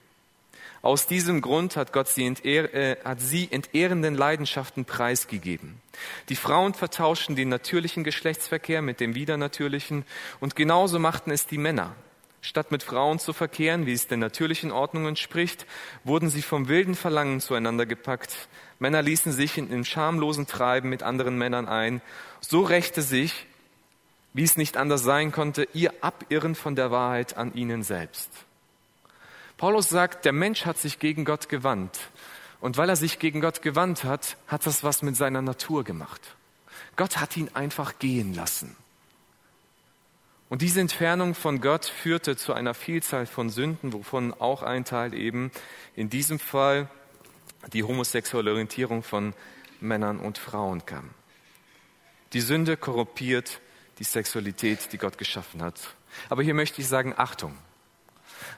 Aus 0.83 1.07
diesem 1.07 1.41
Grund 1.41 1.77
hat 1.77 1.93
Gott 1.93 2.09
sie, 2.09 2.27
entehr, 2.27 2.75
äh, 2.75 2.97
hat 3.05 3.21
sie 3.21 3.49
entehrenden 3.51 4.17
Leidenschaften 4.17 4.85
preisgegeben. 4.85 5.81
Die 6.29 6.37
Frauen 6.37 6.75
vertauschten 6.75 7.37
den 7.37 7.49
natürlichen 7.49 8.03
Geschlechtsverkehr 8.03 8.83
mit 8.83 8.99
dem 8.99 9.15
widernatürlichen 9.15 10.05
und 10.41 10.57
genauso 10.57 10.99
machten 10.99 11.31
es 11.31 11.47
die 11.47 11.59
Männer. 11.59 11.95
Statt 12.45 12.73
mit 12.73 12.83
Frauen 12.83 13.21
zu 13.21 13.33
verkehren, 13.33 13.87
wie 13.87 13.93
es 13.93 14.09
den 14.09 14.19
natürlichen 14.19 14.73
Ordnungen 14.73 15.15
spricht, 15.15 15.65
wurden 16.03 16.29
sie 16.29 16.43
vom 16.43 16.67
wilden 16.67 16.97
Verlangen 16.97 17.41
zueinander 17.41 17.87
gepackt. 17.87 18.35
Männer 18.83 19.01
ließen 19.01 19.33
sich 19.33 19.57
in, 19.57 19.71
in 19.71 19.85
schamlosen 19.85 20.47
Treiben 20.47 20.91
mit 20.91 21.03
anderen 21.03 21.39
Männern 21.39 21.69
ein. 21.69 22.03
So 22.41 22.63
rächte 22.63 23.01
sich, 23.01 23.47
wie 24.35 24.43
es 24.43 24.57
nicht 24.57 24.77
anders 24.77 25.03
sein 25.05 25.31
konnte, 25.31 25.69
ihr 25.73 25.95
Abirren 26.01 26.55
von 26.57 26.75
der 26.75 26.91
Wahrheit 26.91 27.37
an 27.37 27.55
ihnen 27.55 27.85
selbst. 27.85 28.29
Paulus 29.57 29.89
sagt, 29.89 30.25
der 30.25 30.33
Mensch 30.33 30.67
hat 30.67 30.79
sich 30.79 30.99
gegen 30.99 31.25
Gott 31.25 31.49
gewandt. 31.49 31.97
Und 32.61 32.77
weil 32.77 32.89
er 32.89 32.97
sich 32.97 33.21
gegen 33.21 33.41
Gott 33.41 33.63
gewandt 33.63 34.03
hat, 34.03 34.37
hat 34.49 34.67
das 34.67 34.83
was 34.83 35.03
mit 35.03 35.17
seiner 35.17 35.43
Natur 35.43 35.85
gemacht. 35.85 36.21
Gott 36.97 37.19
hat 37.19 37.37
ihn 37.37 37.51
einfach 37.55 38.01
gehen 38.01 38.35
lassen. 38.35 38.77
Und 40.49 40.61
diese 40.61 40.81
Entfernung 40.81 41.37
von 41.37 41.61
Gott 41.61 41.87
führte 41.87 42.37
zu 42.37 42.53
einer 42.53 42.75
Vielzahl 42.75 43.27
von 43.27 43.49
Sünden, 43.49 43.93
wovon 43.93 44.35
auch 44.35 44.65
ein 44.65 44.85
Teil 44.85 45.15
eben 45.15 45.53
in 45.95 46.11
diesem 46.11 46.41
Fall 46.41 46.89
die 47.73 47.85
homosexuelle 47.85 48.51
Orientierung 48.51 49.03
von 49.03 49.35
Männern 49.81 50.19
und 50.19 50.39
Frauen 50.39 50.85
kam. 50.87 51.11
Die 52.33 52.41
Sünde 52.41 52.77
korruptiert 52.77 53.61
die 53.99 54.05
Sexualität, 54.05 54.93
die 54.93 54.99
Gott 54.99 55.19
geschaffen 55.19 55.63
hat. 55.63 55.79
Aber 56.29 56.43
hier 56.43 56.55
möchte 56.55 56.81
ich 56.81 56.89
sagen, 56.89 57.15
Achtung. 57.17 57.57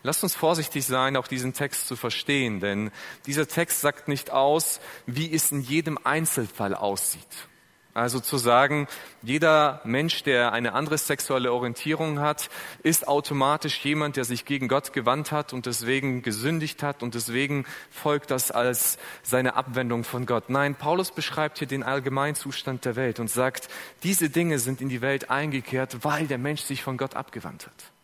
Lasst 0.03 0.23
uns 0.23 0.35
vorsichtig 0.35 0.87
sein, 0.87 1.17
auch 1.17 1.27
diesen 1.27 1.53
Text 1.53 1.89
zu 1.89 1.97
verstehen, 1.97 2.61
denn 2.61 2.91
dieser 3.27 3.47
Text 3.47 3.81
sagt 3.81 4.09
nicht 4.09 4.31
aus, 4.31 4.81
wie 5.07 5.33
es 5.35 5.53
in 5.53 5.61
jedem 5.61 5.99
Einzelfall 6.05 6.75
aussieht. 6.75 7.49
Also 7.95 8.19
zu 8.19 8.39
sagen, 8.39 8.89
jeder 9.23 9.81
Mensch, 9.85 10.25
der 10.25 10.53
eine 10.53 10.73
andere 10.73 10.99
sexuelle 10.99 11.53
Orientierung 11.53 12.19
hat, 12.19 12.51
ist 12.83 13.07
automatisch 13.07 13.85
jemand, 13.85 14.17
der 14.17 14.25
sich 14.25 14.45
gegen 14.45 14.67
Gott 14.67 14.93
gewandt 14.93 15.31
hat 15.31 15.53
und 15.53 15.67
deswegen 15.67 16.23
gesündigt 16.23 16.83
hat 16.83 17.05
und 17.05 17.15
deswegen 17.15 17.65
folgt 17.93 18.33
das 18.33 18.51
als 18.51 18.99
seine 19.23 19.55
Abwendung 19.55 20.03
von 20.03 20.27
Gott. 20.27 20.51
Nein, 20.51 20.75
Paulus 20.75 21.13
beschreibt 21.13 21.59
hier 21.59 21.69
den 21.69 21.85
Allgemeinzustand 21.85 22.85
der 22.85 22.97
Welt 22.97 23.21
und 23.21 23.31
sagt, 23.31 23.69
diese 24.03 24.29
Dinge 24.29 24.59
sind 24.59 24.81
in 24.81 24.89
die 24.89 25.01
Welt 25.01 25.31
eingekehrt, 25.31 25.99
weil 26.03 26.27
der 26.27 26.39
Mensch 26.39 26.63
sich 26.63 26.83
von 26.83 26.97
Gott 26.97 27.15
abgewandt 27.15 27.67
hat. 27.67 27.95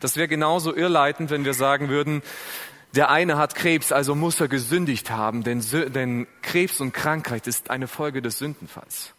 Das 0.00 0.16
wäre 0.16 0.26
genauso 0.26 0.74
irrleitend, 0.74 1.30
wenn 1.30 1.44
wir 1.44 1.54
sagen 1.54 1.90
würden, 1.90 2.22
der 2.94 3.10
eine 3.10 3.38
hat 3.38 3.54
Krebs, 3.54 3.90
also 3.90 4.14
muss 4.14 4.40
er 4.40 4.48
gesündigt 4.48 5.10
haben, 5.10 5.44
denn, 5.44 5.64
denn 5.92 6.26
Krebs 6.42 6.80
und 6.80 6.92
Krankheit 6.92 7.46
ist 7.46 7.70
eine 7.70 7.88
Folge 7.88 8.20
des 8.20 8.38
Sündenfalls. 8.38 9.14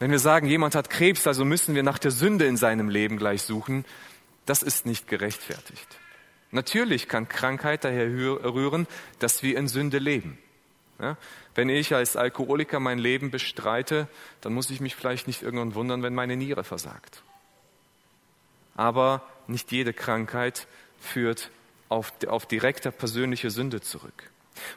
Wenn 0.00 0.10
wir 0.10 0.18
sagen, 0.18 0.48
jemand 0.48 0.74
hat 0.74 0.90
Krebs, 0.90 1.26
also 1.26 1.44
müssen 1.44 1.74
wir 1.74 1.84
nach 1.84 1.98
der 1.98 2.10
Sünde 2.10 2.46
in 2.46 2.56
seinem 2.56 2.88
Leben 2.88 3.16
gleich 3.16 3.42
suchen, 3.42 3.84
das 4.46 4.62
ist 4.62 4.84
nicht 4.84 5.06
gerechtfertigt. 5.08 5.86
Natürlich 6.50 7.08
kann 7.08 7.28
Krankheit 7.28 7.84
daher 7.84 8.06
rühren, 8.06 8.86
dass 9.18 9.42
wir 9.42 9.56
in 9.56 9.68
Sünde 9.68 9.98
leben. 9.98 10.38
Ja? 11.00 11.16
Wenn 11.54 11.68
ich 11.68 11.94
als 11.94 12.16
Alkoholiker 12.16 12.80
mein 12.80 12.98
Leben 12.98 13.30
bestreite, 13.30 14.08
dann 14.40 14.54
muss 14.54 14.70
ich 14.70 14.80
mich 14.80 14.96
vielleicht 14.96 15.26
nicht 15.26 15.42
irgendwann 15.42 15.74
wundern, 15.74 16.02
wenn 16.02 16.14
meine 16.14 16.36
Niere 16.36 16.64
versagt. 16.64 17.22
Aber 18.74 19.22
nicht 19.46 19.70
jede 19.70 19.92
Krankheit 19.92 20.66
führt 21.00 21.50
auf, 21.88 22.12
auf 22.26 22.46
direkter 22.46 22.90
persönliche 22.90 23.50
Sünde 23.50 23.80
zurück. 23.80 24.30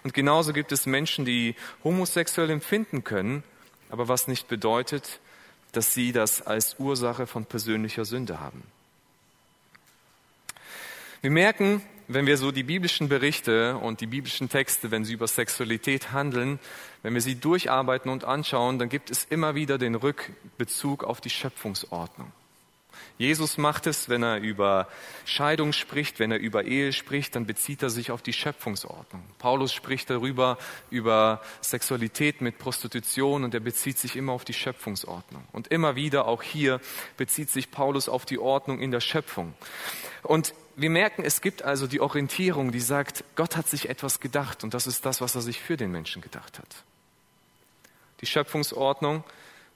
Und 0.04 0.14
genauso 0.14 0.54
gibt 0.54 0.72
es 0.72 0.86
Menschen, 0.86 1.26
die 1.26 1.56
homosexuell 1.84 2.50
empfinden 2.50 3.04
können, 3.04 3.44
aber 3.90 4.08
was 4.08 4.28
nicht 4.28 4.48
bedeutet, 4.48 5.20
dass 5.72 5.94
sie 5.94 6.12
das 6.12 6.42
als 6.42 6.80
Ursache 6.80 7.28
von 7.28 7.46
persönlicher 7.46 8.06
Sünde 8.06 8.40
haben. 8.40 8.64
Wir 11.22 11.32
merken, 11.32 11.82
wenn 12.08 12.26
wir 12.26 12.38
so 12.38 12.52
die 12.52 12.64
biblischen 12.64 13.10
Berichte 13.10 13.78
und 13.78 14.00
die 14.02 14.08
biblischen 14.08 14.50
Texte, 14.50 14.92
wenn 14.92 15.04
sie 15.04 15.14
über 15.14 15.28
Sexualität 15.28 16.12
handeln, 16.12 16.60
wenn 17.04 17.14
wir 17.14 17.22
sie 17.22 17.36
durcharbeiten 17.36 18.10
und 18.10 18.24
anschauen, 18.24 18.80
dann 18.80 18.88
gibt 18.90 19.12
es 19.12 19.26
immer 19.26 19.56
wieder 19.56 19.78
den 19.78 19.96
Rückbezug 19.96 21.04
auf 21.04 21.20
die 21.20 21.30
Schöpfungsordnung. 21.30 22.32
Jesus 23.18 23.58
macht 23.58 23.88
es, 23.88 24.10
wenn 24.10 24.22
er 24.22 24.38
über 24.40 24.88
Scheidung 25.26 25.74
spricht, 25.74 26.20
wenn 26.20 26.32
er 26.32 26.38
über 26.38 26.66
Ehe 26.66 26.94
spricht, 26.94 27.36
dann 27.36 27.48
bezieht 27.48 27.82
er 27.82 27.90
sich 27.90 28.12
auf 28.12 28.22
die 28.22 28.34
Schöpfungsordnung. 28.34 29.24
Paulus 29.40 29.74
spricht 29.74 30.10
darüber, 30.12 30.60
über 30.92 31.42
Sexualität 31.62 32.42
mit 32.42 32.60
Prostitution 32.60 33.44
und 33.44 33.56
er 33.56 33.60
bezieht 33.60 33.98
sich 33.98 34.16
immer 34.16 34.34
auf 34.34 34.46
die 34.46 34.54
Schöpfungsordnung. 34.54 35.44
Und 35.52 35.70
immer 35.70 35.96
wieder, 35.96 36.28
auch 36.28 36.44
hier, 36.44 36.80
bezieht 37.18 37.50
sich 37.50 37.72
Paulus 37.72 38.08
auf 38.08 38.26
die 38.26 38.38
Ordnung 38.38 38.80
in 38.80 38.92
der 38.92 39.02
Schöpfung. 39.02 39.56
Und 40.22 40.54
wir 40.76 40.92
merken, 40.92 41.24
es 41.26 41.42
gibt 41.42 41.64
also 41.64 41.88
die 41.88 42.02
Orientierung, 42.02 42.72
die 42.72 42.80
sagt, 42.80 43.24
Gott 43.36 43.58
hat 43.58 43.68
sich 43.68 43.90
etwas 43.90 44.20
gedacht 44.20 44.64
und 44.64 44.76
das 44.76 44.86
ist 44.86 45.08
das, 45.08 45.22
was 45.22 45.34
er 45.34 45.42
sich 45.42 45.60
für 45.60 45.76
den 45.76 45.92
Menschen 45.92 46.22
gedacht 46.22 46.60
hat. 46.60 46.84
Die 48.22 48.28
Schöpfungsordnung 48.28 49.24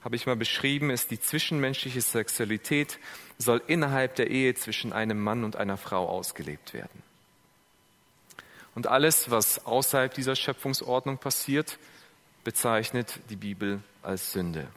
habe 0.04 0.16
ich 0.16 0.26
mal 0.26 0.36
beschrieben, 0.36 0.90
ist 0.90 1.10
die 1.10 1.20
zwischenmenschliche 1.20 2.00
Sexualität 2.00 2.98
soll 3.38 3.62
innerhalb 3.66 4.16
der 4.16 4.30
Ehe 4.30 4.54
zwischen 4.54 4.92
einem 4.92 5.20
Mann 5.20 5.44
und 5.44 5.56
einer 5.56 5.76
Frau 5.76 6.08
ausgelebt 6.08 6.74
werden. 6.74 7.02
Und 8.74 8.86
alles, 8.86 9.30
was 9.30 9.66
außerhalb 9.66 10.14
dieser 10.14 10.34
Schöpfungsordnung 10.34 11.18
passiert, 11.18 11.78
bezeichnet 12.44 13.20
die 13.28 13.36
Bibel 13.36 13.80
als 14.02 14.32
Sünde. 14.32 14.68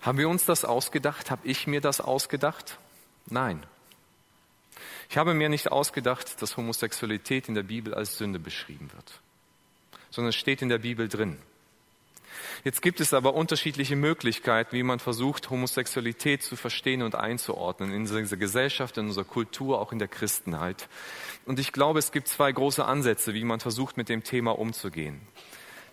Haben 0.00 0.18
wir 0.18 0.28
uns 0.28 0.44
das 0.44 0.64
ausgedacht? 0.64 1.30
Habe 1.30 1.46
ich 1.46 1.66
mir 1.66 1.80
das 1.80 2.00
ausgedacht? 2.00 2.78
Nein. 3.26 3.64
Ich 5.08 5.16
habe 5.16 5.32
mir 5.32 5.48
nicht 5.48 5.70
ausgedacht, 5.70 6.42
dass 6.42 6.56
Homosexualität 6.56 7.48
in 7.48 7.54
der 7.54 7.62
Bibel 7.62 7.94
als 7.94 8.18
Sünde 8.18 8.38
beschrieben 8.38 8.90
wird, 8.92 9.20
sondern 10.10 10.30
es 10.30 10.36
steht 10.36 10.60
in 10.60 10.68
der 10.68 10.78
Bibel 10.78 11.08
drin. 11.08 11.38
Jetzt 12.64 12.82
gibt 12.82 13.00
es 13.00 13.14
aber 13.14 13.34
unterschiedliche 13.34 13.96
Möglichkeiten, 13.96 14.76
wie 14.76 14.82
man 14.82 14.98
versucht, 14.98 15.50
Homosexualität 15.50 16.42
zu 16.42 16.56
verstehen 16.56 17.02
und 17.02 17.14
einzuordnen 17.14 17.92
in 17.92 18.02
unserer 18.02 18.38
Gesellschaft, 18.38 18.98
in 18.98 19.06
unserer 19.06 19.24
Kultur, 19.24 19.80
auch 19.80 19.92
in 19.92 19.98
der 19.98 20.08
Christenheit. 20.08 20.88
Und 21.46 21.58
ich 21.58 21.72
glaube, 21.72 21.98
es 21.98 22.12
gibt 22.12 22.28
zwei 22.28 22.52
große 22.52 22.84
Ansätze, 22.84 23.34
wie 23.34 23.44
man 23.44 23.60
versucht, 23.60 23.96
mit 23.96 24.08
dem 24.08 24.24
Thema 24.24 24.58
umzugehen. 24.58 25.20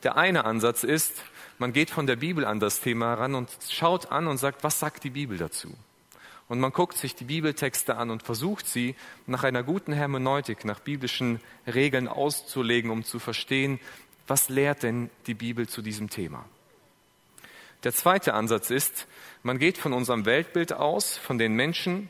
Der 0.04 0.18
eine 0.18 0.46
Ansatz 0.46 0.84
ist, 0.84 1.24
man 1.60 1.74
geht 1.74 1.92
von 1.92 2.08
der 2.08 2.16
Bibel 2.16 2.46
an 2.46 2.60
das 2.60 2.80
Thema 2.80 3.10
heran 3.10 3.36
und 3.36 3.50
schaut 3.70 4.12
an 4.12 4.28
und 4.28 4.38
sagt, 4.38 4.64
was 4.64 4.80
sagt 4.80 5.04
die 5.04 5.12
Bibel 5.12 5.38
dazu? 5.38 5.76
Und 6.48 6.60
man 6.60 6.74
guckt 6.74 6.98
sich 6.98 7.16
die 7.16 7.24
Bibeltexte 7.24 7.96
an 7.96 8.10
und 8.10 8.24
versucht 8.24 8.68
sie 8.68 8.96
nach 9.26 9.44
einer 9.46 9.64
guten 9.64 9.94
Hermeneutik, 9.94 10.66
nach 10.66 10.82
biblischen 10.82 11.40
Regeln 11.66 12.10
auszulegen, 12.10 12.92
um 12.92 13.06
zu 13.06 13.20
verstehen, 13.20 13.80
was 14.28 14.50
lehrt 14.50 14.84
denn 14.84 15.10
die 15.28 15.34
Bibel 15.34 15.68
zu 15.68 15.82
diesem 15.82 16.10
Thema? 16.10 16.46
Der 17.84 17.94
zweite 17.94 18.34
Ansatz 18.34 18.70
ist, 18.70 19.08
man 19.44 19.58
geht 19.58 19.78
von 19.78 19.94
unserem 19.94 20.26
Weltbild 20.26 20.74
aus, 20.74 21.18
von 21.18 21.38
den 21.38 21.54
Menschen 21.54 22.10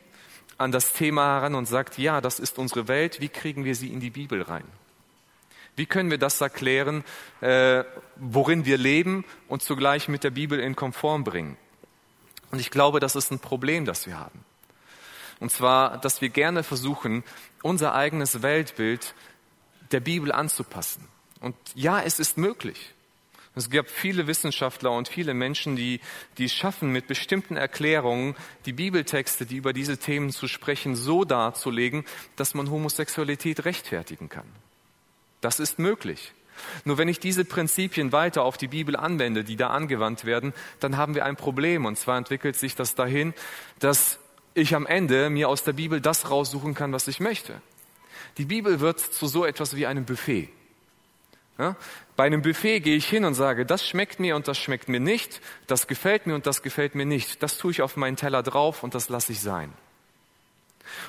an 0.58 0.72
das 0.72 0.94
Thema 0.94 1.36
heran 1.36 1.56
und 1.56 1.66
sagt, 1.66 1.98
ja, 1.98 2.22
das 2.22 2.40
ist 2.40 2.60
unsere 2.60 2.88
Welt, 2.88 3.22
wie 3.22 3.30
kriegen 3.30 3.64
wir 3.64 3.76
sie 3.76 3.88
in 3.88 4.00
die 4.00 4.10
Bibel 4.10 4.42
rein? 4.42 4.66
Wie 5.76 5.86
können 5.86 6.12
wir 6.12 6.18
das 6.18 6.42
erklären, 6.42 7.04
äh, 7.40 7.84
worin 8.18 8.66
wir 8.66 8.78
leben 8.78 9.24
und 9.48 9.64
zugleich 9.64 10.10
mit 10.10 10.24
der 10.24 10.30
Bibel 10.32 10.60
in 10.60 10.76
Konform 10.76 11.24
bringen? 11.24 11.58
Und 12.52 12.60
ich 12.60 12.70
glaube, 12.70 13.00
das 13.00 13.16
ist 13.16 13.32
ein 13.32 13.40
Problem, 13.40 13.86
das 13.86 14.06
wir 14.06 14.20
haben. 14.20 14.44
Und 15.40 15.52
zwar, 15.52 15.98
dass 15.98 16.22
wir 16.22 16.30
gerne 16.30 16.64
versuchen, 16.64 17.24
unser 17.64 17.96
eigenes 17.96 18.42
Weltbild 18.42 19.16
der 19.92 20.02
Bibel 20.02 20.32
anzupassen. 20.32 21.08
Und 21.42 21.56
ja, 21.76 22.02
es 22.02 22.20
ist 22.20 22.38
möglich. 22.38 22.94
Es 23.54 23.70
gibt 23.70 23.90
viele 23.90 24.28
Wissenschaftler 24.28 24.92
und 24.92 25.10
viele 25.10 25.34
Menschen, 25.34 25.76
die, 25.76 26.00
die 26.38 26.48
schaffen, 26.48 26.92
mit 26.92 27.08
bestimmten 27.08 27.58
Erklärungen 27.58 28.36
die 28.66 28.72
Bibeltexte, 28.72 29.46
die 29.46 29.58
über 29.58 29.74
diese 29.74 29.98
Themen 29.98 30.30
zu 30.30 30.48
sprechen, 30.48 30.96
so 30.96 31.26
darzulegen, 31.26 32.06
dass 32.38 32.54
man 32.54 32.72
Homosexualität 32.72 33.66
rechtfertigen 33.66 34.30
kann. 34.30 34.48
Das 35.42 35.60
ist 35.60 35.80
möglich. 35.80 36.32
Nur 36.86 36.98
wenn 36.98 37.10
ich 37.10 37.20
diese 37.20 37.44
Prinzipien 37.44 38.12
weiter 38.12 38.44
auf 38.44 38.58
die 38.58 38.68
Bibel 38.68 38.96
anwende, 38.96 39.44
die 39.44 39.58
da 39.58 39.72
angewandt 39.72 40.24
werden, 40.24 40.54
dann 40.80 40.96
haben 40.96 41.16
wir 41.16 41.26
ein 41.26 41.36
Problem. 41.36 41.86
Und 41.86 41.98
zwar 41.98 42.18
entwickelt 42.18 42.56
sich 42.56 42.76
das 42.76 42.96
dahin, 42.96 43.34
dass 43.80 44.20
ich 44.54 44.76
am 44.76 44.86
Ende 44.86 45.30
mir 45.30 45.50
aus 45.50 45.64
der 45.64 45.74
Bibel 45.74 46.00
das 46.00 46.30
raussuchen 46.30 46.74
kann, 46.74 46.94
was 46.94 47.08
ich 47.08 47.20
möchte. 47.20 47.62
Die 48.38 48.46
Bibel 48.46 48.80
wird 48.80 49.00
zu 49.00 49.28
so 49.28 49.44
etwas 49.44 49.76
wie 49.76 49.88
einem 49.88 50.06
Buffet. 50.06 50.50
Ja? 51.62 51.76
Bei 52.16 52.24
einem 52.24 52.42
Buffet 52.42 52.80
gehe 52.80 52.96
ich 52.96 53.08
hin 53.08 53.24
und 53.24 53.36
sage, 53.36 53.68
das 53.68 53.88
schmeckt 53.88 54.20
mir 54.20 54.36
und 54.36 54.48
das 54.48 54.58
schmeckt 54.58 54.90
mir 54.90 55.00
nicht, 55.00 55.42
das 55.68 55.86
gefällt 55.86 56.26
mir 56.26 56.34
und 56.34 56.48
das 56.48 56.64
gefällt 56.64 56.96
mir 56.96 57.06
nicht. 57.06 57.44
Das 57.44 57.60
tue 57.60 57.70
ich 57.70 57.84
auf 57.84 57.98
meinen 57.98 58.16
Teller 58.16 58.42
drauf 58.42 58.82
und 58.82 58.96
das 58.96 59.10
lasse 59.10 59.32
ich 59.32 59.42
sein. 59.42 59.72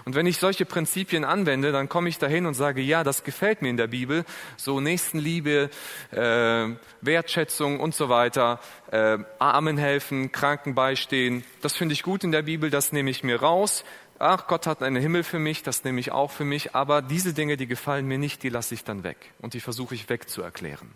Und 0.05 0.15
wenn 0.15 0.27
ich 0.27 0.39
solche 0.39 0.65
Prinzipien 0.65 1.25
anwende, 1.25 1.73
dann 1.73 1.89
komme 1.89 2.09
ich 2.09 2.19
dahin 2.19 2.47
und 2.47 2.55
sage, 2.55 2.83
ja, 2.83 3.03
das 3.03 3.25
gefällt 3.25 3.63
mir 3.63 3.71
in 3.71 3.79
der 3.79 3.87
Bibel, 3.87 4.25
so 4.57 4.79
Nächstenliebe, 4.79 5.71
äh, 6.11 6.69
Wertschätzung 7.01 7.81
und 7.81 7.95
so 7.95 8.09
weiter, 8.09 8.61
äh, 8.91 9.19
Armen 9.39 9.79
helfen, 9.79 10.33
Kranken 10.33 10.75
beistehen, 10.75 11.45
das 11.63 11.75
finde 11.75 11.95
ich 11.95 12.03
gut 12.03 12.25
in 12.25 12.33
der 12.33 12.43
Bibel, 12.43 12.71
das 12.71 12.93
nehme 12.93 13.11
ich 13.11 13.25
mir 13.25 13.41
raus. 13.41 13.85
Ach, 14.25 14.47
Gott 14.47 14.69
hat 14.69 14.85
einen 14.85 15.03
Himmel 15.03 15.25
für 15.25 15.41
mich, 15.41 15.65
das 15.65 15.83
nehme 15.83 15.99
ich 15.99 16.13
auch 16.13 16.31
für 16.31 16.45
mich, 16.45 16.77
aber 16.77 17.03
diese 17.03 17.35
Dinge, 17.35 17.57
die 17.57 17.67
gefallen 17.67 18.07
mir 18.07 18.19
nicht, 18.19 18.45
die 18.45 18.51
lasse 18.51 18.73
ich 18.73 18.85
dann 18.85 19.03
weg 19.03 19.17
und 19.41 19.53
die 19.53 19.59
versuche 19.59 19.97
ich 19.97 20.09
wegzuerklären. 20.09 20.93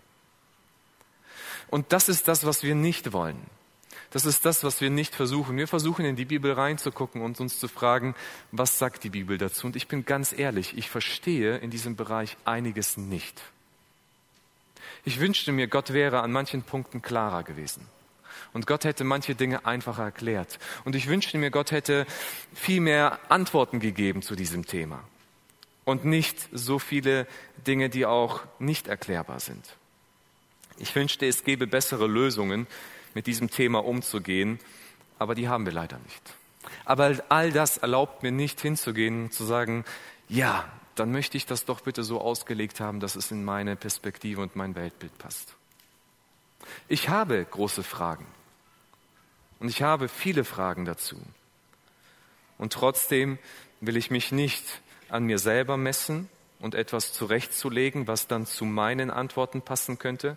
Und 1.67 1.93
das 1.93 2.09
ist 2.09 2.29
das, 2.29 2.47
was 2.47 2.63
wir 2.63 2.77
nicht 2.77 3.13
wollen. 3.13 3.41
Das 4.11 4.27
ist 4.27 4.45
das, 4.45 4.63
was 4.63 4.81
wir 4.81 4.91
nicht 4.91 5.17
versuchen. 5.17 5.57
Wir 5.57 5.67
versuchen 5.67 6.05
in 6.05 6.15
die 6.15 6.25
Bibel 6.25 6.53
reinzugucken 6.53 7.21
und 7.21 7.41
uns 7.41 7.59
zu 7.59 7.67
fragen, 7.67 8.15
was 8.53 8.79
sagt 8.79 9.03
die 9.03 9.11
Bibel 9.11 9.39
dazu? 9.39 9.67
Und 9.67 9.75
ich 9.75 9.89
bin 9.89 10.05
ganz 10.05 10.33
ehrlich, 10.33 10.79
ich 10.79 10.89
verstehe 10.89 11.57
in 11.57 11.71
diesem 11.71 11.97
Bereich 11.97 12.37
einiges 12.45 12.97
nicht. 12.97 13.43
Ich 15.05 15.19
wünschte 15.19 15.51
mir, 15.51 15.67
Gott 15.67 15.93
wäre 15.93 16.21
an 16.21 16.31
manchen 16.31 16.63
Punkten 16.63 17.03
klarer 17.03 17.43
gewesen. 17.43 17.89
Und 18.53 18.67
Gott 18.67 18.85
hätte 18.85 19.05
manche 19.05 19.35
Dinge 19.35 19.67
einfacher 19.67 20.05
erklärt. 20.05 20.59
Und 20.85 20.95
ich 20.95 21.09
wünschte 21.09 21.39
mir, 21.39 21.51
Gott 21.51 21.71
hätte 21.71 22.07
viel 22.55 22.81
mehr 22.81 23.19
Antworten 23.29 23.81
gegeben 23.81 24.23
zu 24.23 24.37
diesem 24.37 24.67
Thema. 24.67 25.03
Und 25.85 26.05
nicht 26.05 26.49
so 26.53 26.79
viele 26.79 27.27
Dinge, 27.67 27.89
die 27.89 28.07
auch 28.07 28.43
nicht 28.59 28.89
erklärbar 28.89 29.41
sind. 29.41 29.65
Ich 30.79 30.95
wünschte, 30.95 31.27
es 31.27 31.45
gäbe 31.45 31.67
bessere 31.67 32.07
Lösungen, 32.07 32.67
mit 33.17 33.27
diesem 33.27 33.51
Thema 33.51 33.83
umzugehen, 33.83 34.61
aber 35.19 35.35
die 35.35 35.49
haben 35.49 35.65
wir 35.65 35.73
leider 35.73 35.99
nicht. 36.01 36.35
Aber 36.85 37.17
all 37.31 37.51
das 37.51 37.79
erlaubt 37.79 38.23
mir 38.23 38.31
nicht 38.31 38.61
hinzugehen 38.61 39.25
und 39.25 39.33
zu 39.33 39.45
sagen, 39.45 39.85
ja, 40.29 40.71
dann 40.95 41.13
möchte 41.13 41.37
ich 41.37 41.47
das 41.47 41.65
doch 41.65 41.81
bitte 41.81 42.05
so 42.05 42.21
ausgelegt 42.21 42.79
haben, 42.79 43.01
dass 43.01 43.17
es 43.17 43.31
in 43.31 43.45
meine 43.45 43.75
Perspektive 43.75 44.43
und 44.43 44.55
mein 44.55 44.75
Weltbild 44.75 45.17
passt. 45.19 45.55
Ich 46.89 47.09
habe 47.09 47.45
große 47.45 47.83
Fragen 47.83 48.27
und 49.59 49.69
ich 49.69 49.83
habe 49.83 50.09
viele 50.09 50.45
Fragen 50.45 50.85
dazu. 50.85 51.17
Und 52.59 52.73
trotzdem 52.73 53.39
will 53.81 53.97
ich 53.97 54.11
mich 54.11 54.33
nicht 54.33 54.65
an 55.09 55.25
mir 55.25 55.39
selber 55.39 55.77
messen 55.77 56.29
und 56.61 56.75
etwas 56.75 57.13
zurechtzulegen, 57.13 58.07
was 58.07 58.29
dann 58.29 58.47
zu 58.47 58.65
meinen 58.65 59.11
Antworten 59.11 59.63
passen 59.63 59.99
könnte, 59.99 60.37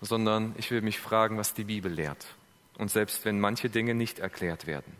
sondern 0.00 0.54
ich 0.58 0.70
will 0.70 0.80
mich 0.80 1.00
fragen, 1.00 1.36
was 1.36 1.54
die 1.54 1.64
Bibel 1.64 1.92
lehrt. 1.92 2.26
Und 2.76 2.90
selbst 2.90 3.24
wenn 3.24 3.40
manche 3.40 3.68
Dinge 3.68 3.94
nicht 3.94 4.20
erklärt 4.20 4.66
werden. 4.66 4.96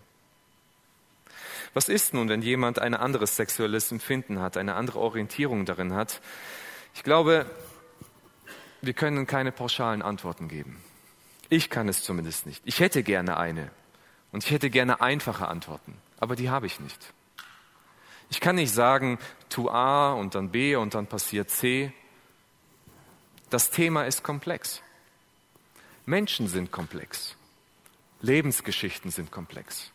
Was 1.74 1.88
ist 1.88 2.14
nun, 2.14 2.28
wenn 2.28 2.42
jemand 2.42 2.78
ein 2.78 2.94
anderes 2.94 3.36
sexuelles 3.36 3.92
Empfinden 3.92 4.40
hat, 4.40 4.56
eine 4.56 4.74
andere 4.74 4.98
Orientierung 4.98 5.64
darin 5.64 5.94
hat? 5.94 6.20
Ich 6.94 7.02
glaube, 7.02 7.46
wir 8.80 8.92
können 8.92 9.26
keine 9.26 9.52
pauschalen 9.52 10.02
Antworten 10.02 10.48
geben. 10.48 10.80
Ich 11.48 11.70
kann 11.70 11.88
es 11.88 12.02
zumindest 12.02 12.46
nicht. 12.46 12.62
Ich 12.66 12.80
hätte 12.80 13.02
gerne 13.02 13.36
eine. 13.36 13.70
Und 14.32 14.44
ich 14.44 14.50
hätte 14.50 14.70
gerne 14.70 15.00
einfache 15.00 15.48
Antworten. 15.48 15.96
Aber 16.20 16.36
die 16.36 16.50
habe 16.50 16.66
ich 16.66 16.80
nicht. 16.80 17.12
Ich 18.30 18.40
kann 18.40 18.56
nicht 18.56 18.72
sagen, 18.72 19.18
tu 19.48 19.70
A 19.70 20.12
und 20.12 20.34
dann 20.34 20.50
B 20.50 20.76
und 20.76 20.94
dann 20.94 21.06
passiert 21.06 21.50
C. 21.50 21.92
Das 23.48 23.70
Thema 23.70 24.04
ist 24.04 24.22
komplex. 24.22 24.82
Menschen 26.04 26.48
sind 26.48 26.70
komplex. 26.70 27.36
Lebensgeschichten 28.20 29.10
sind 29.10 29.30
komplex. 29.30 29.90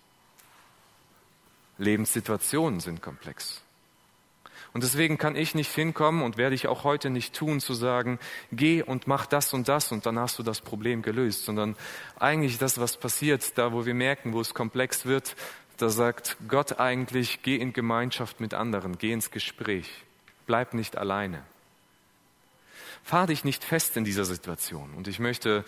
Lebenssituationen 1.78 2.80
sind 2.80 3.02
komplex. 3.02 3.63
Und 4.74 4.84
deswegen 4.84 5.20
kann 5.20 5.36
ich 5.36 5.54
nicht 5.54 5.74
hinkommen 5.74 6.24
und 6.24 6.38
werde 6.38 6.56
ich 6.56 6.68
auch 6.68 6.84
heute 6.84 7.12
nicht 7.12 7.36
tun, 7.36 7.60
zu 7.60 7.76
sagen, 7.76 8.18
geh 8.52 8.82
und 8.82 9.06
mach 9.06 9.28
das 9.28 9.54
und 9.54 9.68
das 9.70 9.92
und 9.92 10.08
dann 10.08 10.18
hast 10.18 10.40
du 10.40 10.44
das 10.44 10.62
Problem 10.62 11.04
gelöst, 11.04 11.46
sondern 11.46 11.76
eigentlich 12.20 12.58
das, 12.58 12.80
was 12.80 12.98
passiert, 12.98 13.58
da 13.58 13.72
wo 13.72 13.86
wir 13.86 13.94
merken, 13.94 14.34
wo 14.34 14.42
es 14.42 14.56
komplex 14.56 15.06
wird, 15.06 15.36
da 15.78 15.90
sagt 15.90 16.38
Gott 16.48 16.80
eigentlich, 16.80 17.44
geh 17.44 17.56
in 17.56 17.74
Gemeinschaft 17.74 18.40
mit 18.40 18.56
anderen, 18.56 18.98
geh 18.98 19.12
ins 19.12 19.30
Gespräch, 19.30 19.90
bleib 20.48 20.74
nicht 20.74 20.98
alleine. 20.98 21.44
Fahr 23.04 23.28
dich 23.28 23.44
nicht 23.44 23.64
fest 23.64 23.96
in 23.96 24.06
dieser 24.06 24.26
Situation. 24.26 24.94
Und 24.96 25.08
ich 25.08 25.20
möchte 25.20 25.66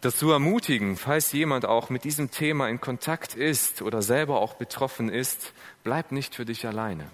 dazu 0.00 0.30
ermutigen, 0.30 0.96
falls 0.96 1.32
jemand 1.32 1.64
auch 1.64 1.90
mit 1.90 2.04
diesem 2.04 2.30
Thema 2.30 2.68
in 2.68 2.80
Kontakt 2.80 3.34
ist 3.34 3.82
oder 3.82 4.02
selber 4.02 4.40
auch 4.40 4.54
betroffen 4.54 5.08
ist, 5.08 5.52
bleib 5.82 6.12
nicht 6.12 6.34
für 6.34 6.44
dich 6.44 6.66
alleine. 6.66 7.10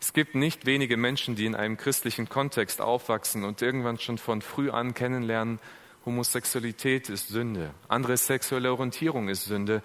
Es 0.00 0.14
gibt 0.14 0.34
nicht 0.34 0.64
wenige 0.64 0.96
Menschen, 0.96 1.36
die 1.36 1.44
in 1.44 1.54
einem 1.54 1.76
christlichen 1.76 2.28
Kontext 2.28 2.80
aufwachsen 2.80 3.44
und 3.44 3.60
irgendwann 3.60 3.98
schon 3.98 4.18
von 4.18 4.40
früh 4.40 4.70
an 4.70 4.94
kennenlernen, 4.94 5.58
Homosexualität 6.06 7.10
ist 7.10 7.28
Sünde, 7.28 7.74
andere 7.88 8.16
sexuelle 8.16 8.72
Orientierung 8.72 9.28
ist 9.28 9.44
Sünde, 9.44 9.82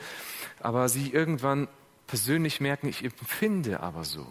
aber 0.62 0.88
sie 0.88 1.10
irgendwann 1.10 1.68
persönlich 2.08 2.62
merken, 2.62 2.88
ich 2.88 3.04
empfinde 3.04 3.82
aber 3.82 4.06
so. 4.06 4.26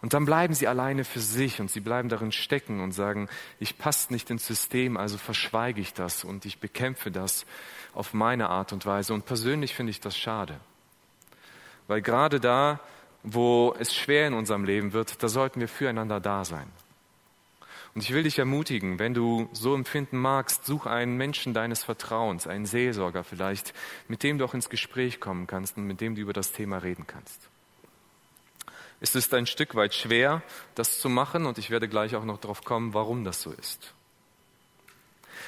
Und 0.00 0.14
dann 0.14 0.24
bleiben 0.24 0.54
sie 0.54 0.68
alleine 0.68 1.04
für 1.04 1.18
sich 1.18 1.60
und 1.60 1.72
sie 1.72 1.80
bleiben 1.80 2.08
darin 2.08 2.30
stecken 2.30 2.80
und 2.80 2.92
sagen, 2.92 3.28
ich 3.58 3.78
passe 3.78 4.12
nicht 4.12 4.30
ins 4.30 4.46
System, 4.46 4.96
also 4.96 5.18
verschweige 5.18 5.80
ich 5.80 5.92
das 5.92 6.22
und 6.22 6.44
ich 6.44 6.60
bekämpfe 6.60 7.10
das 7.10 7.46
auf 7.94 8.14
meine 8.14 8.48
Art 8.48 8.72
und 8.72 8.86
Weise. 8.86 9.12
Und 9.12 9.26
persönlich 9.26 9.74
finde 9.74 9.90
ich 9.90 10.00
das 10.00 10.16
schade. 10.16 10.60
Weil 11.88 12.02
gerade 12.02 12.38
da, 12.38 12.78
wo 13.24 13.74
es 13.78 13.94
schwer 13.94 14.28
in 14.28 14.34
unserem 14.34 14.64
Leben 14.64 14.92
wird, 14.92 15.22
da 15.22 15.28
sollten 15.28 15.58
wir 15.58 15.68
füreinander 15.68 16.20
da 16.20 16.44
sein. 16.44 16.70
Und 17.94 18.02
ich 18.02 18.12
will 18.12 18.22
dich 18.22 18.38
ermutigen, 18.38 18.98
wenn 18.98 19.14
du 19.14 19.48
so 19.52 19.74
empfinden 19.74 20.18
magst, 20.18 20.64
such 20.64 20.86
einen 20.86 21.16
Menschen 21.16 21.54
deines 21.54 21.82
Vertrauens, 21.82 22.46
einen 22.46 22.66
Seelsorger 22.66 23.24
vielleicht, 23.24 23.74
mit 24.06 24.22
dem 24.22 24.38
du 24.38 24.44
auch 24.44 24.54
ins 24.54 24.68
Gespräch 24.68 25.18
kommen 25.18 25.48
kannst 25.48 25.76
und 25.76 25.84
mit 25.84 26.00
dem 26.00 26.14
du 26.14 26.20
über 26.20 26.32
das 26.32 26.52
Thema 26.52 26.78
reden 26.78 27.06
kannst. 27.06 27.48
Es 29.00 29.14
ist 29.14 29.32
ein 29.32 29.46
Stück 29.46 29.74
weit 29.74 29.94
schwer, 29.94 30.42
das 30.74 31.00
zu 31.00 31.08
machen 31.08 31.46
und 31.46 31.58
ich 31.58 31.70
werde 31.70 31.88
gleich 31.88 32.14
auch 32.14 32.24
noch 32.24 32.38
darauf 32.38 32.62
kommen, 32.64 32.94
warum 32.94 33.24
das 33.24 33.42
so 33.42 33.50
ist. 33.52 33.94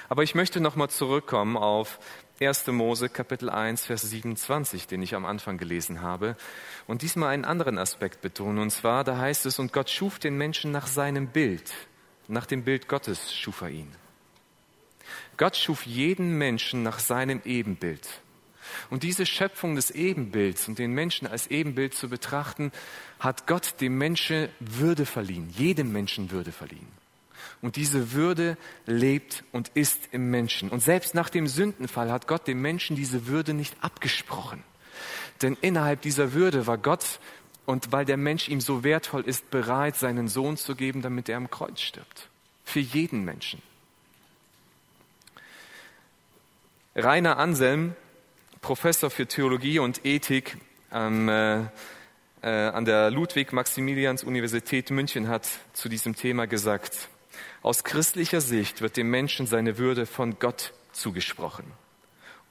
Aber 0.08 0.22
ich 0.22 0.34
möchte 0.34 0.60
nochmal 0.60 0.88
zurückkommen 0.88 1.56
auf 1.56 1.98
1. 2.42 2.68
Mose 2.68 3.10
Kapitel 3.10 3.50
1, 3.50 3.84
Vers 3.84 4.00
27, 4.00 4.86
den 4.86 5.02
ich 5.02 5.14
am 5.14 5.26
Anfang 5.26 5.58
gelesen 5.58 6.00
habe, 6.00 6.36
und 6.86 7.02
diesmal 7.02 7.34
einen 7.34 7.44
anderen 7.44 7.76
Aspekt 7.76 8.22
betonen. 8.22 8.60
Und 8.60 8.70
zwar, 8.70 9.04
da 9.04 9.18
heißt 9.18 9.44
es, 9.44 9.58
und 9.58 9.74
Gott 9.74 9.90
schuf 9.90 10.18
den 10.18 10.38
Menschen 10.38 10.72
nach 10.72 10.86
seinem 10.86 11.26
Bild, 11.26 11.70
nach 12.28 12.46
dem 12.46 12.64
Bild 12.64 12.88
Gottes 12.88 13.34
schuf 13.34 13.60
er 13.60 13.68
ihn. 13.68 13.94
Gott 15.36 15.54
schuf 15.54 15.84
jeden 15.84 16.38
Menschen 16.38 16.82
nach 16.82 16.98
seinem 16.98 17.42
Ebenbild. 17.44 18.08
Und 18.88 19.02
diese 19.02 19.26
Schöpfung 19.26 19.76
des 19.76 19.90
Ebenbilds 19.90 20.66
und 20.66 20.78
den 20.78 20.92
Menschen 20.92 21.26
als 21.26 21.48
Ebenbild 21.48 21.92
zu 21.92 22.08
betrachten, 22.08 22.72
hat 23.18 23.46
Gott 23.46 23.82
dem 23.82 23.98
Menschen 23.98 24.48
Würde 24.60 25.04
verliehen, 25.04 25.50
jedem 25.50 25.92
Menschen 25.92 26.30
Würde 26.30 26.52
verliehen. 26.52 26.99
Und 27.62 27.76
diese 27.76 28.12
Würde 28.12 28.56
lebt 28.86 29.44
und 29.52 29.68
ist 29.74 30.08
im 30.12 30.30
Menschen. 30.30 30.70
Und 30.70 30.80
selbst 30.80 31.14
nach 31.14 31.28
dem 31.28 31.46
Sündenfall 31.46 32.10
hat 32.10 32.26
Gott 32.26 32.46
dem 32.46 32.60
Menschen 32.62 32.96
diese 32.96 33.26
Würde 33.26 33.54
nicht 33.54 33.76
abgesprochen. 33.80 34.62
Denn 35.42 35.56
innerhalb 35.60 36.02
dieser 36.02 36.32
Würde 36.32 36.66
war 36.66 36.78
Gott, 36.78 37.20
und 37.66 37.92
weil 37.92 38.04
der 38.04 38.16
Mensch 38.16 38.48
ihm 38.48 38.60
so 38.60 38.82
wertvoll 38.82 39.22
ist, 39.22 39.50
bereit, 39.50 39.96
seinen 39.96 40.28
Sohn 40.28 40.56
zu 40.56 40.74
geben, 40.74 41.02
damit 41.02 41.28
er 41.28 41.36
am 41.36 41.50
Kreuz 41.50 41.80
stirbt. 41.80 42.28
Für 42.64 42.80
jeden 42.80 43.24
Menschen. 43.24 43.62
Rainer 46.96 47.38
Anselm, 47.38 47.94
Professor 48.60 49.10
für 49.10 49.26
Theologie 49.26 49.78
und 49.78 50.04
Ethik 50.04 50.56
ähm, 50.92 51.28
äh, 51.28 51.60
äh, 52.42 52.48
an 52.48 52.84
der 52.84 53.10
Ludwig-Maximilians-Universität 53.10 54.90
München, 54.90 55.28
hat 55.28 55.48
zu 55.72 55.88
diesem 55.88 56.16
Thema 56.16 56.46
gesagt, 56.46 57.08
aus 57.62 57.84
christlicher 57.84 58.40
Sicht 58.40 58.80
wird 58.80 58.96
dem 58.96 59.10
Menschen 59.10 59.46
seine 59.46 59.78
Würde 59.78 60.06
von 60.06 60.38
Gott 60.38 60.72
zugesprochen, 60.92 61.64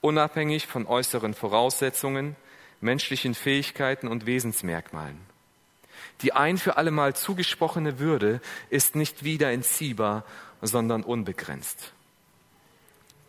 unabhängig 0.00 0.66
von 0.66 0.86
äußeren 0.86 1.34
Voraussetzungen, 1.34 2.36
menschlichen 2.80 3.34
Fähigkeiten 3.34 4.08
und 4.08 4.26
Wesensmerkmalen. 4.26 5.18
Die 6.22 6.32
ein 6.32 6.58
für 6.58 6.76
allemal 6.76 7.14
zugesprochene 7.14 7.98
Würde 7.98 8.40
ist 8.68 8.94
nicht 8.94 9.24
wieder 9.24 9.50
entziehbar, 9.50 10.24
sondern 10.62 11.02
unbegrenzt. 11.02 11.92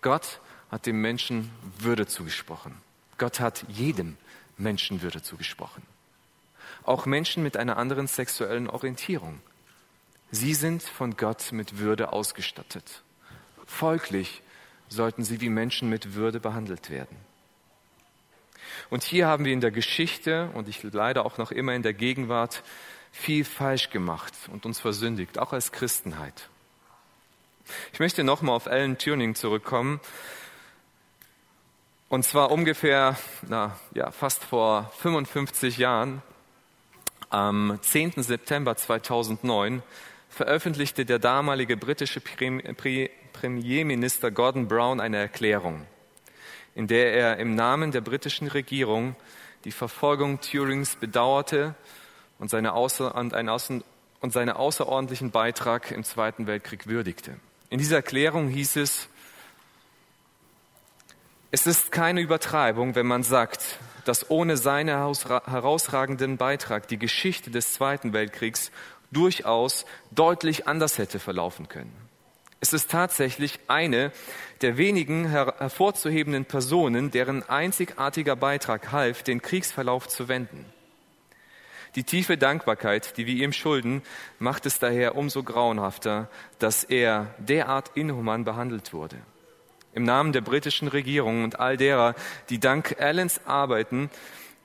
Gott 0.01 0.39
hat 0.69 0.85
dem 0.85 1.01
Menschen 1.01 1.51
Würde 1.79 2.07
zugesprochen. 2.07 2.77
Gott 3.17 3.39
hat 3.39 3.65
jedem 3.67 4.17
Menschen 4.57 5.01
Würde 5.01 5.21
zugesprochen. 5.21 5.83
Auch 6.83 7.05
Menschen 7.05 7.43
mit 7.43 7.57
einer 7.57 7.77
anderen 7.77 8.07
sexuellen 8.07 8.69
Orientierung. 8.69 9.41
Sie 10.31 10.53
sind 10.53 10.81
von 10.81 11.17
Gott 11.17 11.51
mit 11.51 11.77
Würde 11.77 12.13
ausgestattet. 12.13 13.03
Folglich 13.65 14.41
sollten 14.87 15.25
sie 15.25 15.41
wie 15.41 15.49
Menschen 15.49 15.89
mit 15.89 16.13
Würde 16.13 16.39
behandelt 16.39 16.89
werden. 16.89 17.17
Und 18.89 19.03
hier 19.03 19.27
haben 19.27 19.43
wir 19.43 19.51
in 19.51 19.59
der 19.59 19.71
Geschichte 19.71 20.49
und 20.53 20.69
ich 20.69 20.83
leider 20.83 21.25
auch 21.25 21.37
noch 21.37 21.51
immer 21.51 21.73
in 21.73 21.83
der 21.83 21.93
Gegenwart 21.93 22.63
viel 23.11 23.43
falsch 23.43 23.89
gemacht 23.89 24.33
und 24.51 24.65
uns 24.65 24.79
versündigt, 24.79 25.37
auch 25.37 25.51
als 25.51 25.73
Christenheit. 25.73 26.47
Ich 27.91 27.99
möchte 27.99 28.23
nochmal 28.23 28.55
auf 28.55 28.67
Alan 28.67 28.97
Turing 28.97 29.35
zurückkommen. 29.35 29.99
Und 32.07 32.23
zwar 32.23 32.51
ungefähr, 32.51 33.17
na, 33.47 33.77
ja, 33.93 34.11
fast 34.11 34.43
vor 34.43 34.91
55 34.99 35.77
Jahren, 35.77 36.21
am 37.29 37.79
10. 37.81 38.23
September 38.23 38.75
2009, 38.75 39.83
veröffentlichte 40.31 41.05
der 41.05 41.19
damalige 41.19 41.77
britische 41.77 42.21
Premierminister 42.21 44.31
Gordon 44.31 44.67
Brown 44.67 44.99
eine 44.99 45.17
Erklärung, 45.17 45.85
in 46.73 46.87
der 46.87 47.13
er 47.13 47.37
im 47.37 47.53
Namen 47.53 47.91
der 47.91 48.01
britischen 48.01 48.47
Regierung 48.47 49.15
die 49.65 49.71
Verfolgung 49.71 50.39
Turings 50.39 50.95
bedauerte 50.95 51.75
und, 52.39 52.49
seine 52.49 52.73
außer, 52.73 53.13
und, 53.13 53.35
Außen, 53.35 53.83
und 54.21 54.33
seinen 54.33 54.51
außerordentlichen 54.51 55.31
Beitrag 55.31 55.91
im 55.91 56.03
Zweiten 56.03 56.47
Weltkrieg 56.47 56.87
würdigte. 56.87 57.35
In 57.69 57.77
dieser 57.77 57.97
Erklärung 57.97 58.47
hieß 58.47 58.77
es, 58.77 59.09
es 61.51 61.67
ist 61.67 61.91
keine 61.91 62.21
Übertreibung, 62.21 62.95
wenn 62.95 63.05
man 63.05 63.23
sagt, 63.23 63.79
dass 64.05 64.31
ohne 64.31 64.55
seinen 64.55 64.87
herausragenden 64.87 66.37
Beitrag 66.37 66.87
die 66.87 66.97
Geschichte 66.97 67.51
des 67.51 67.73
Zweiten 67.73 68.13
Weltkriegs 68.13 68.71
durchaus 69.12 69.86
deutlich 70.12 70.67
anders 70.67 70.97
hätte 70.97 71.19
verlaufen 71.19 71.67
können. 71.67 71.95
Es 72.60 72.74
ist 72.74 72.91
tatsächlich 72.91 73.60
eine 73.67 74.12
der 74.62 74.78
wenigen 74.78 75.28
hervorzuhebenden 75.28 76.45
Personen, 76.45 77.10
deren 77.10 77.47
einzigartiger 77.50 78.36
Beitrag 78.36 78.91
half, 78.91 79.24
den 79.24 79.41
Kriegsverlauf 79.41 80.08
zu 80.08 80.28
wenden. 80.28 80.65
Die 81.95 82.04
tiefe 82.04 82.38
Dankbarkeit, 82.38 83.17
die 83.17 83.26
wir 83.26 83.43
ihm 83.43 83.52
schulden, 83.52 84.02
macht 84.39 84.65
es 84.65 84.80
daher 84.80 85.15
umso 85.15 85.43
grauenhafter, 85.43 86.30
dass 86.60 86.84
er 86.84 87.34
derart 87.39 87.91
inhuman 87.95 88.45
behandelt 88.45 88.93
wurde. 88.93 89.17
Im 89.93 90.04
Namen 90.04 90.32
der 90.32 90.41
britischen 90.41 90.88
Regierung 90.88 91.43
und 91.43 91.60
all 91.60 91.76
derer, 91.76 92.15
die 92.50 92.60
dank 92.60 92.95
Allens 93.02 93.41
Arbeiten 93.45 94.10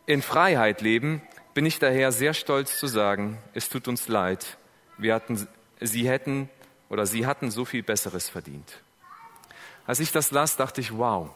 in 0.05 0.23
Freiheit 0.23 0.83
leben, 0.83 1.21
bin 1.57 1.65
ich 1.65 1.79
daher 1.79 2.13
sehr 2.13 2.35
stolz 2.35 2.79
zu 2.79 2.87
sagen, 2.87 3.39
es 3.55 3.71
tut 3.71 3.89
uns 3.89 4.09
leid. 4.09 4.59
Wir 4.99 5.15
hatten, 5.15 5.49
sie 5.81 6.07
hätten 6.07 6.51
oder 6.91 7.07
sie 7.07 7.27
hatten 7.27 7.51
so 7.51 7.65
viel 7.65 7.83
Besseres 7.83 8.29
verdient. 8.29 8.83
Als 9.87 9.99
ich 10.01 10.13
das 10.13 10.33
las, 10.33 10.59
dachte 10.59 10.83
ich, 10.83 10.99
wow, 10.99 11.31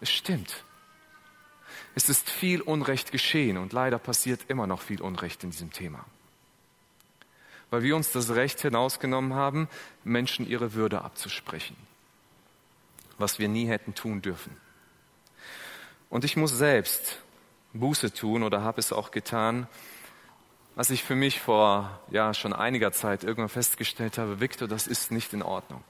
es 0.00 0.08
stimmt. 0.08 0.62
Es 1.96 2.08
ist 2.08 2.30
viel 2.30 2.60
Unrecht 2.60 3.10
geschehen 3.10 3.56
und 3.56 3.72
leider 3.72 3.98
passiert 3.98 4.42
immer 4.46 4.68
noch 4.68 4.82
viel 4.82 5.02
Unrecht 5.02 5.42
in 5.42 5.50
diesem 5.50 5.72
Thema. 5.72 6.04
Weil 7.68 7.82
wir 7.82 7.96
uns 7.96 8.12
das 8.12 8.36
Recht 8.36 8.60
hinausgenommen 8.60 9.34
haben, 9.34 9.68
Menschen 10.04 10.46
ihre 10.46 10.74
Würde 10.74 11.02
abzusprechen. 11.02 11.76
Was 13.18 13.40
wir 13.40 13.48
nie 13.48 13.66
hätten 13.66 13.96
tun 13.96 14.22
dürfen. 14.22 14.56
Und 16.08 16.24
ich 16.24 16.36
muss 16.36 16.52
selbst 16.56 17.18
Buße 17.80 18.12
tun 18.12 18.42
oder 18.42 18.62
habe 18.62 18.80
es 18.80 18.92
auch 18.92 19.10
getan, 19.10 19.66
als 20.76 20.90
ich 20.90 21.02
für 21.02 21.14
mich 21.14 21.40
vor 21.40 22.00
ja 22.10 22.34
schon 22.34 22.52
einiger 22.52 22.92
Zeit 22.92 23.24
irgendwann 23.24 23.48
festgestellt 23.48 24.18
habe, 24.18 24.40
Victor, 24.40 24.68
das 24.68 24.86
ist 24.86 25.10
nicht 25.10 25.32
in 25.32 25.42
Ordnung. 25.42 25.82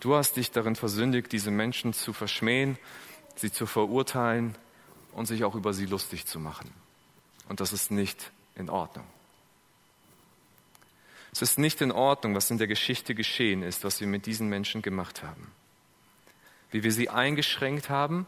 Du 0.00 0.14
hast 0.14 0.36
dich 0.36 0.50
darin 0.50 0.76
versündigt, 0.76 1.32
diese 1.32 1.50
Menschen 1.50 1.92
zu 1.92 2.12
verschmähen, 2.12 2.78
sie 3.36 3.52
zu 3.52 3.66
verurteilen 3.66 4.56
und 5.12 5.26
sich 5.26 5.44
auch 5.44 5.54
über 5.54 5.72
sie 5.72 5.86
lustig 5.86 6.26
zu 6.26 6.40
machen. 6.40 6.72
Und 7.48 7.60
das 7.60 7.72
ist 7.72 7.90
nicht 7.90 8.30
in 8.54 8.70
Ordnung. 8.70 9.06
Es 11.32 11.40
ist 11.40 11.58
nicht 11.58 11.80
in 11.80 11.92
Ordnung, 11.92 12.34
was 12.34 12.50
in 12.50 12.58
der 12.58 12.66
Geschichte 12.66 13.14
geschehen 13.14 13.62
ist, 13.62 13.84
was 13.84 14.00
wir 14.00 14.06
mit 14.06 14.26
diesen 14.26 14.48
Menschen 14.48 14.82
gemacht 14.82 15.22
haben. 15.22 15.50
Wie 16.70 16.82
wir 16.84 16.92
sie 16.92 17.08
eingeschränkt 17.08 17.88
haben, 17.88 18.26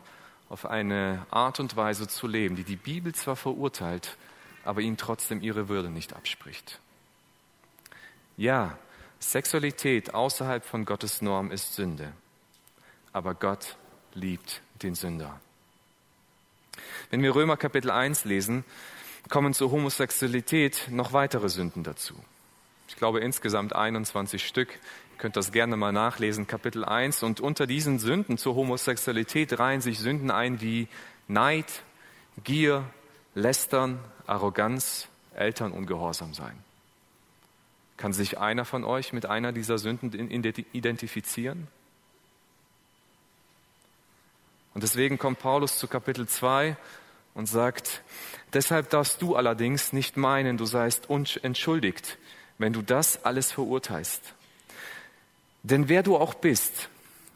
auf 0.49 0.67
eine 0.67 1.27
Art 1.31 1.61
und 1.61 1.77
Weise 1.77 2.09
zu 2.09 2.27
leben, 2.27 2.57
die 2.57 2.65
die 2.65 2.77
Bibel 2.77 3.15
zwar 3.15 3.37
verurteilt, 3.37 4.17
aber 4.65 4.81
ihnen 4.81 4.97
trotzdem 4.97 5.41
ihre 5.43 5.69
Würde 5.69 5.91
nicht 5.91 6.15
abspricht. 6.15 6.81
Ja, 8.37 8.79
Sexualität 9.21 10.15
außerhalb 10.15 10.65
von 10.65 10.85
Gottes 10.85 11.23
Norm 11.23 11.51
ist 11.51 11.75
Sünde, 11.75 12.13
aber 13.13 13.35
Gott 13.35 13.77
liebt 14.13 14.61
den 14.83 14.95
Sünder. 14.95 15.41
Wenn 17.11 17.23
wir 17.23 17.35
Römer 17.35 17.57
Kapitel 17.57 17.91
1 17.91 18.25
lesen, 18.25 18.65
kommen 19.29 19.55
zur 19.55 19.71
Homosexualität 19.71 20.89
noch 20.91 21.13
weitere 21.13 21.49
Sünden 21.49 21.85
dazu. 21.85 22.15
Ich 22.89 22.97
glaube 22.97 23.21
insgesamt 23.21 23.75
21 23.75 24.47
Stück. 24.47 24.79
Ihr 25.15 25.19
könnt 25.19 25.37
das 25.37 25.53
gerne 25.53 25.77
mal 25.77 25.93
nachlesen, 25.93 26.49
Kapitel 26.49 26.85
1. 26.85 27.23
Und 27.23 27.41
unter 27.41 27.69
diesen 27.69 28.01
Sünden 28.01 28.37
zur 28.37 28.57
Homosexualität 28.57 29.61
reihen 29.61 29.81
sich 29.81 30.01
Sünden 30.01 30.33
ein 30.33 30.61
wie 30.61 30.89
Neid, 31.29 31.85
Gier, 32.43 32.83
Lästern, 33.37 34.01
Arroganz, 34.27 35.07
Elternungehorsam 35.37 36.35
sein. 36.35 36.59
Kann 37.97 38.13
sich 38.13 38.39
einer 38.39 38.65
von 38.65 38.83
euch 38.83 39.13
mit 39.13 39.25
einer 39.25 39.53
dieser 39.53 39.79
Sünden 39.79 40.13
identifizieren? 40.73 41.69
Und 44.75 44.83
deswegen 44.83 45.17
kommt 45.17 45.39
Paulus 45.39 45.79
zu 45.79 45.87
Kapitel 45.87 46.27
2 46.27 46.77
und 47.35 47.47
sagt, 47.47 48.03
deshalb 48.53 48.91
darfst 48.91 49.23
du 49.23 49.37
allerdings 49.37 49.93
nicht 49.93 50.17
meinen, 50.17 50.57
du 50.57 50.65
seist 50.65 51.09
entschuldigt, 51.09 52.19
wenn 52.59 52.73
du 52.73 52.83
das 52.83 53.25
alles 53.25 53.53
verurteilst. 53.53 54.35
Denn 55.65 55.89
wer 55.89 56.03
du 56.03 56.17
auch 56.19 56.35
bist, 56.35 56.91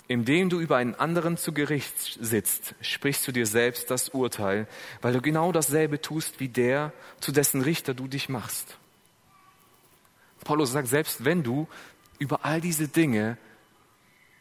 indem 0.06 0.50
du 0.50 0.60
über 0.60 0.76
einen 0.76 0.94
anderen 0.94 1.38
zu 1.38 1.52
Gericht 1.52 2.18
sitzt, 2.20 2.74
sprichst 2.82 3.26
du 3.26 3.32
dir 3.32 3.46
selbst 3.46 3.90
das 3.90 4.10
Urteil, 4.10 4.68
weil 5.00 5.14
du 5.14 5.22
genau 5.22 5.50
dasselbe 5.50 6.00
tust 6.00 6.38
wie 6.38 6.48
der, 6.48 6.92
zu 7.20 7.32
dessen 7.32 7.62
Richter 7.62 7.94
du 7.94 8.06
dich 8.06 8.28
machst. 8.28 8.76
Paulus 10.44 10.72
sagt, 10.72 10.88
selbst 10.88 11.24
wenn 11.24 11.42
du 11.42 11.68
über 12.18 12.44
all 12.44 12.60
diese 12.60 12.88
Dinge 12.88 13.38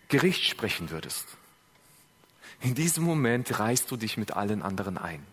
Gericht 0.09 0.43
sprechen 0.43 0.89
würdest, 0.89 1.25
in 2.61 2.75
diesem 2.75 3.05
Moment 3.05 3.57
reißt 3.57 3.89
du 3.89 3.95
dich 3.95 4.17
mit 4.17 4.33
allen 4.33 4.61
anderen 4.63 4.97
ein. 4.97 5.25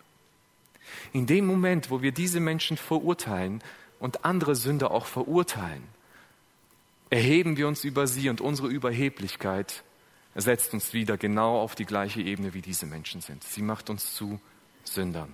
In 1.12 1.26
dem 1.26 1.46
Moment, 1.46 1.90
wo 1.90 2.02
wir 2.02 2.12
diese 2.12 2.38
Menschen 2.38 2.76
verurteilen 2.76 3.62
und 3.98 4.24
andere 4.24 4.54
Sünder 4.54 4.92
auch 4.92 5.06
verurteilen, 5.06 5.82
erheben 7.14 7.56
wir 7.56 7.68
uns 7.68 7.84
über 7.84 8.08
sie 8.08 8.28
und 8.28 8.40
unsere 8.40 8.66
Überheblichkeit 8.66 9.84
setzt 10.34 10.74
uns 10.74 10.92
wieder 10.92 11.16
genau 11.16 11.60
auf 11.60 11.76
die 11.76 11.84
gleiche 11.84 12.20
Ebene, 12.20 12.54
wie 12.54 12.60
diese 12.60 12.86
Menschen 12.86 13.20
sind. 13.20 13.44
Sie 13.44 13.62
macht 13.62 13.88
uns 13.88 14.14
zu 14.14 14.40
Sündern. 14.82 15.32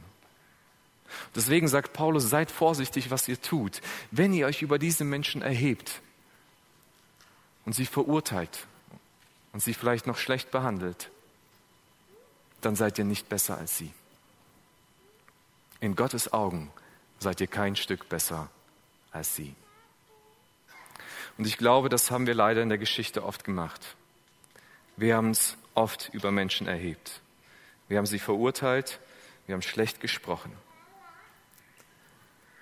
Deswegen 1.35 1.69
sagt 1.69 1.95
Paulus, 1.95 2.29
seid 2.29 2.51
vorsichtig, 2.51 3.11
was 3.11 3.27
ihr 3.29 3.41
tut. 3.41 3.81
Wenn 4.11 4.35
ihr 4.35 4.47
euch 4.47 4.61
über 4.61 4.79
diese 4.79 5.05
Menschen 5.05 5.41
erhebt 5.41 6.03
und 7.65 7.75
sie 7.75 7.87
verurteilt 7.87 8.67
und 9.55 9.63
sie 9.63 9.73
vielleicht 9.73 10.07
noch 10.07 10.19
schlecht 10.19 10.51
behandelt, 10.51 11.11
dann 12.61 12.77
seid 12.77 12.99
ihr 12.99 13.07
nicht 13.07 13.31
besser 13.31 13.57
als 13.57 13.79
sie. 13.79 13.91
In 15.81 15.97
Gottes 15.97 16.31
Augen 16.35 16.71
seid 17.21 17.41
ihr 17.41 17.47
kein 17.47 17.75
Stück 17.75 18.11
besser 18.11 18.51
als 19.13 19.35
sie. 19.35 19.55
Und 21.39 21.47
ich 21.47 21.59
glaube, 21.59 21.89
das 21.89 22.11
haben 22.11 22.27
wir 22.27 22.35
leider 22.35 22.63
in 22.63 22.69
der 22.69 22.79
Geschichte 22.79 23.25
oft 23.25 23.45
gemacht. 23.45 23.97
Wir 24.97 25.17
haben 25.17 25.31
es 25.31 25.57
oft 25.75 26.11
über 26.13 26.31
Menschen 26.31 26.67
erhebt. 26.67 27.21
Wir 27.89 27.99
haben 27.99 28.07
sie 28.07 28.19
verurteilt, 28.19 29.01
wir 29.47 29.55
haben 29.55 29.63
schlecht 29.63 30.01
gesprochen. 30.01 30.53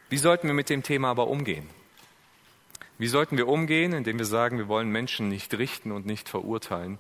Wie 0.09 0.19
sollten 0.19 0.47
wir 0.47 0.55
mit 0.55 0.71
dem 0.71 0.83
Thema 0.83 1.11
aber 1.11 1.29
umgehen? 1.29 1.69
Wie 2.97 3.09
sollten 3.09 3.37
wir 3.37 3.47
umgehen, 3.47 3.93
indem 3.93 4.19
wir 4.19 4.25
sagen, 4.25 4.59
wir 4.59 4.69
wollen 4.69 4.89
Menschen 4.89 5.29
nicht 5.29 5.57
richten 5.57 5.93
und 5.93 6.07
nicht 6.07 6.29
verurteilen? 6.29 6.99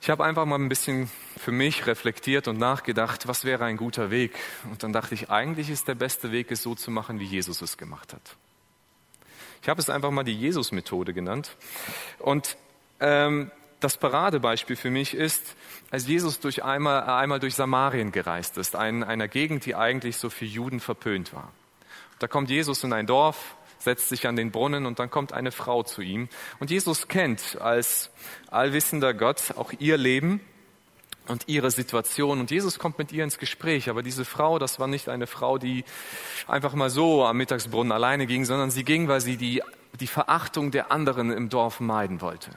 Ich 0.00 0.10
habe 0.10 0.24
einfach 0.24 0.44
mal 0.44 0.58
ein 0.58 0.68
bisschen 0.68 1.10
für 1.36 1.52
mich 1.52 1.86
reflektiert 1.86 2.48
und 2.48 2.58
nachgedacht, 2.58 3.26
was 3.26 3.44
wäre 3.44 3.64
ein 3.64 3.76
guter 3.76 4.10
Weg. 4.10 4.34
Und 4.70 4.82
dann 4.82 4.92
dachte 4.92 5.14
ich, 5.14 5.30
eigentlich 5.30 5.70
ist 5.70 5.88
der 5.88 5.94
beste 5.94 6.30
Weg, 6.32 6.50
es 6.50 6.62
so 6.62 6.74
zu 6.74 6.90
machen, 6.90 7.20
wie 7.20 7.24
Jesus 7.24 7.62
es 7.62 7.76
gemacht 7.76 8.12
hat. 8.12 8.36
Ich 9.64 9.68
habe 9.70 9.80
es 9.80 9.88
einfach 9.88 10.10
mal 10.10 10.24
die 10.24 10.38
Jesus-Methode 10.38 11.14
genannt. 11.14 11.56
Und 12.18 12.58
ähm, 13.00 13.50
das 13.80 13.96
Paradebeispiel 13.96 14.76
für 14.76 14.90
mich 14.90 15.14
ist, 15.14 15.56
als 15.90 16.06
Jesus 16.06 16.38
durch 16.38 16.62
einmal, 16.62 17.04
einmal 17.04 17.40
durch 17.40 17.54
Samarien 17.54 18.12
gereist 18.12 18.58
ist, 18.58 18.76
ein, 18.76 19.02
einer 19.02 19.26
Gegend, 19.26 19.64
die 19.64 19.74
eigentlich 19.74 20.18
so 20.18 20.28
für 20.28 20.44
Juden 20.44 20.80
verpönt 20.80 21.32
war. 21.32 21.50
Da 22.18 22.28
kommt 22.28 22.50
Jesus 22.50 22.84
in 22.84 22.92
ein 22.92 23.06
Dorf, 23.06 23.56
setzt 23.78 24.10
sich 24.10 24.26
an 24.26 24.36
den 24.36 24.50
Brunnen 24.50 24.84
und 24.84 24.98
dann 24.98 25.08
kommt 25.08 25.32
eine 25.32 25.50
Frau 25.50 25.82
zu 25.82 26.02
ihm. 26.02 26.28
Und 26.60 26.70
Jesus 26.70 27.08
kennt 27.08 27.58
als 27.58 28.10
allwissender 28.50 29.14
Gott 29.14 29.54
auch 29.56 29.72
ihr 29.78 29.96
Leben 29.96 30.40
und 31.28 31.44
ihre 31.48 31.70
Situation. 31.70 32.40
Und 32.40 32.50
Jesus 32.50 32.78
kommt 32.78 32.98
mit 32.98 33.12
ihr 33.12 33.24
ins 33.24 33.38
Gespräch. 33.38 33.88
Aber 33.88 34.02
diese 34.02 34.24
Frau, 34.24 34.58
das 34.58 34.78
war 34.78 34.86
nicht 34.86 35.08
eine 35.08 35.26
Frau, 35.26 35.58
die 35.58 35.84
einfach 36.46 36.74
mal 36.74 36.90
so 36.90 37.24
am 37.24 37.36
Mittagsbrunnen 37.36 37.92
alleine 37.92 38.26
ging, 38.26 38.44
sondern 38.44 38.70
sie 38.70 38.84
ging, 38.84 39.08
weil 39.08 39.20
sie 39.20 39.36
die, 39.36 39.62
die 40.00 40.06
Verachtung 40.06 40.70
der 40.70 40.90
anderen 40.92 41.30
im 41.30 41.48
Dorf 41.48 41.80
meiden 41.80 42.20
wollte. 42.20 42.50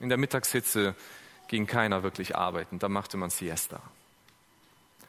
In 0.00 0.08
der 0.08 0.18
Mittagshitze 0.18 0.94
ging 1.48 1.66
keiner 1.66 2.02
wirklich 2.02 2.36
arbeiten, 2.36 2.78
da 2.78 2.88
machte 2.88 3.16
man 3.16 3.30
Siesta. 3.30 3.80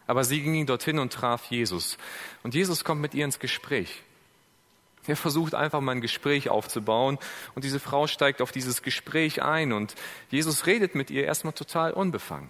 Aber 0.07 0.23
sie 0.23 0.41
ging 0.41 0.65
dorthin 0.65 0.99
und 0.99 1.13
traf 1.13 1.45
Jesus. 1.45 1.97
Und 2.43 2.53
Jesus 2.53 2.83
kommt 2.83 3.01
mit 3.01 3.13
ihr 3.13 3.23
ins 3.23 3.39
Gespräch. 3.39 4.03
Er 5.07 5.15
versucht 5.15 5.55
einfach 5.55 5.81
mal 5.81 5.93
ein 5.93 6.01
Gespräch 6.01 6.49
aufzubauen 6.49 7.17
und 7.55 7.63
diese 7.63 7.79
Frau 7.79 8.05
steigt 8.05 8.41
auf 8.41 8.51
dieses 8.51 8.83
Gespräch 8.83 9.41
ein 9.41 9.73
und 9.73 9.95
Jesus 10.29 10.67
redet 10.67 10.93
mit 10.93 11.09
ihr 11.09 11.23
erstmal 11.23 11.53
total 11.53 11.93
unbefangen. 11.93 12.49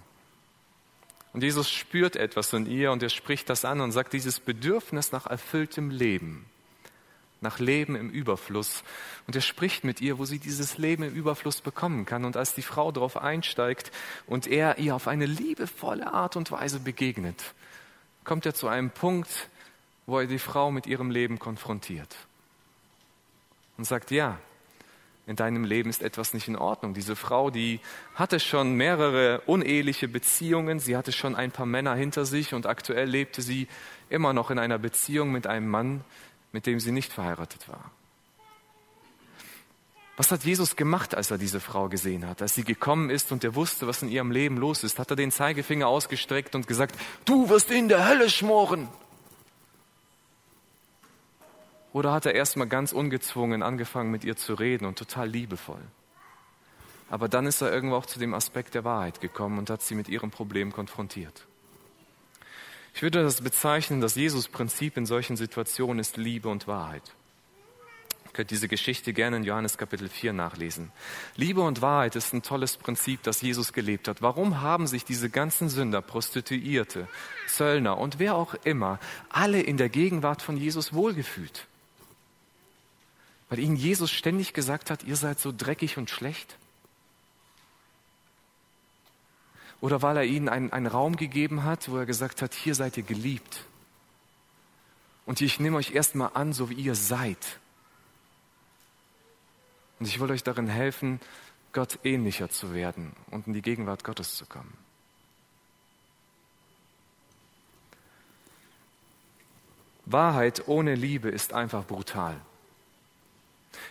Und 1.33 1.43
Jesus 1.43 1.69
spürt 1.69 2.15
etwas 2.15 2.51
in 2.53 2.65
ihr 2.65 2.91
und 2.91 3.01
er 3.01 3.09
spricht 3.09 3.49
das 3.49 3.63
an 3.63 3.81
und 3.81 3.91
sagt, 3.91 4.13
dieses 4.13 4.39
Bedürfnis 4.39 5.11
nach 5.11 5.27
erfülltem 5.27 5.89
Leben, 5.89 6.45
nach 7.39 7.59
Leben 7.59 7.95
im 7.95 8.09
Überfluss. 8.09 8.83
Und 9.27 9.35
er 9.35 9.41
spricht 9.41 9.83
mit 9.83 10.01
ihr, 10.01 10.19
wo 10.19 10.25
sie 10.25 10.39
dieses 10.39 10.77
Leben 10.77 11.03
im 11.03 11.13
Überfluss 11.13 11.61
bekommen 11.61 12.05
kann. 12.05 12.25
Und 12.25 12.35
als 12.35 12.53
die 12.53 12.61
Frau 12.61 12.91
darauf 12.91 13.15
einsteigt 13.15 13.91
und 14.27 14.47
er 14.47 14.77
ihr 14.77 14.93
auf 14.93 15.07
eine 15.07 15.25
liebevolle 15.25 16.13
Art 16.13 16.35
und 16.35 16.51
Weise 16.51 16.79
begegnet, 16.79 17.41
kommt 18.25 18.45
er 18.45 18.53
zu 18.53 18.67
einem 18.67 18.89
Punkt, 18.91 19.49
wo 20.05 20.19
er 20.19 20.27
die 20.27 20.39
Frau 20.39 20.71
mit 20.71 20.85
ihrem 20.85 21.11
Leben 21.11 21.39
konfrontiert 21.39 22.15
und 23.77 23.85
sagt, 23.85 24.11
ja, 24.11 24.37
in 25.31 25.37
deinem 25.37 25.63
Leben 25.63 25.89
ist 25.89 26.03
etwas 26.03 26.33
nicht 26.33 26.49
in 26.49 26.57
Ordnung. 26.57 26.93
Diese 26.93 27.15
Frau, 27.15 27.49
die 27.49 27.79
hatte 28.15 28.39
schon 28.39 28.73
mehrere 28.73 29.41
uneheliche 29.45 30.09
Beziehungen, 30.09 30.79
sie 30.79 30.97
hatte 30.97 31.13
schon 31.13 31.35
ein 31.35 31.51
paar 31.51 31.65
Männer 31.65 31.95
hinter 31.95 32.25
sich 32.25 32.53
und 32.53 32.67
aktuell 32.67 33.09
lebte 33.09 33.41
sie 33.41 33.69
immer 34.09 34.33
noch 34.33 34.51
in 34.51 34.59
einer 34.59 34.77
Beziehung 34.77 35.31
mit 35.31 35.47
einem 35.47 35.69
Mann, 35.69 36.03
mit 36.51 36.65
dem 36.65 36.81
sie 36.81 36.91
nicht 36.91 37.13
verheiratet 37.13 37.69
war. 37.69 37.91
Was 40.17 40.31
hat 40.31 40.43
Jesus 40.43 40.75
gemacht, 40.75 41.15
als 41.15 41.31
er 41.31 41.37
diese 41.37 41.61
Frau 41.61 41.87
gesehen 41.87 42.27
hat? 42.27 42.41
Als 42.41 42.53
sie 42.53 42.65
gekommen 42.65 43.09
ist 43.09 43.31
und 43.31 43.45
er 43.45 43.55
wusste, 43.55 43.87
was 43.87 44.01
in 44.01 44.09
ihrem 44.09 44.31
Leben 44.31 44.57
los 44.57 44.83
ist, 44.83 44.99
hat 44.99 45.09
er 45.09 45.15
den 45.15 45.31
Zeigefinger 45.31 45.87
ausgestreckt 45.87 46.55
und 46.55 46.67
gesagt, 46.67 46.95
du 47.23 47.47
wirst 47.47 47.71
in 47.71 47.87
der 47.87 48.05
Hölle 48.07 48.29
schmoren. 48.29 48.89
Oder 51.93 52.13
hat 52.13 52.25
er 52.25 52.35
erstmal 52.35 52.67
ganz 52.67 52.93
ungezwungen 52.93 53.63
angefangen, 53.63 54.11
mit 54.11 54.23
ihr 54.23 54.37
zu 54.37 54.53
reden 54.53 54.85
und 54.85 54.97
total 54.97 55.27
liebevoll? 55.27 55.81
Aber 57.09 57.27
dann 57.27 57.45
ist 57.45 57.61
er 57.61 57.71
irgendwo 57.71 57.95
auch 57.95 58.05
zu 58.05 58.19
dem 58.19 58.33
Aspekt 58.33 58.73
der 58.73 58.85
Wahrheit 58.85 59.19
gekommen 59.19 59.59
und 59.59 59.69
hat 59.69 59.81
sie 59.81 59.95
mit 59.95 60.07
ihrem 60.07 60.31
Problem 60.31 60.71
konfrontiert. 60.71 61.45
Ich 62.93 63.01
würde 63.01 63.21
das 63.21 63.41
bezeichnen, 63.41 63.99
das 63.99 64.15
Jesus-Prinzip 64.15 64.95
in 64.95 65.05
solchen 65.05 65.35
Situationen 65.35 65.99
ist 65.99 66.15
Liebe 66.15 66.47
und 66.47 66.67
Wahrheit. 66.67 67.03
Ihr 68.25 68.31
könnt 68.31 68.51
diese 68.51 68.69
Geschichte 68.69 69.11
gerne 69.11 69.37
in 69.37 69.43
Johannes 69.43 69.77
Kapitel 69.77 70.07
4 70.07 70.31
nachlesen. 70.31 70.93
Liebe 71.35 71.59
und 71.61 71.81
Wahrheit 71.81 72.15
ist 72.15 72.33
ein 72.33 72.43
tolles 72.43 72.77
Prinzip, 72.77 73.23
das 73.23 73.41
Jesus 73.41 73.73
gelebt 73.73 74.07
hat. 74.07 74.21
Warum 74.21 74.61
haben 74.61 74.87
sich 74.87 75.03
diese 75.03 75.29
ganzen 75.29 75.67
Sünder, 75.67 76.01
Prostituierte, 76.01 77.09
Zöllner 77.47 77.97
und 77.97 78.19
wer 78.19 78.35
auch 78.35 78.53
immer, 78.63 78.99
alle 79.27 79.61
in 79.61 79.75
der 79.75 79.89
Gegenwart 79.89 80.41
von 80.41 80.55
Jesus 80.55 80.93
wohlgefühlt? 80.93 81.67
Weil 83.51 83.59
ihnen 83.59 83.75
Jesus 83.75 84.09
ständig 84.09 84.53
gesagt 84.53 84.89
hat, 84.89 85.03
ihr 85.03 85.17
seid 85.17 85.37
so 85.37 85.51
dreckig 85.55 85.97
und 85.97 86.09
schlecht? 86.09 86.55
Oder 89.81 90.01
weil 90.01 90.15
er 90.15 90.23
ihnen 90.23 90.47
einen, 90.47 90.71
einen 90.71 90.87
Raum 90.87 91.17
gegeben 91.17 91.65
hat, 91.65 91.91
wo 91.91 91.97
er 91.97 92.05
gesagt 92.05 92.41
hat, 92.41 92.53
hier 92.53 92.75
seid 92.75 92.95
ihr 92.95 93.03
geliebt. 93.03 93.65
Und 95.25 95.41
ich 95.41 95.59
nehme 95.59 95.75
euch 95.75 95.91
erstmal 95.91 96.31
an, 96.33 96.53
so 96.53 96.69
wie 96.69 96.75
ihr 96.75 96.95
seid. 96.95 97.59
Und 99.99 100.07
ich 100.07 100.21
will 100.21 100.31
euch 100.31 100.43
darin 100.43 100.67
helfen, 100.67 101.19
Gott 101.73 101.99
ähnlicher 102.05 102.49
zu 102.49 102.73
werden 102.73 103.11
und 103.31 103.47
in 103.47 103.53
die 103.53 103.61
Gegenwart 103.61 104.05
Gottes 104.05 104.37
zu 104.37 104.45
kommen. 104.45 104.77
Wahrheit 110.05 110.69
ohne 110.69 110.95
Liebe 110.95 111.27
ist 111.27 111.51
einfach 111.51 111.85
brutal. 111.85 112.39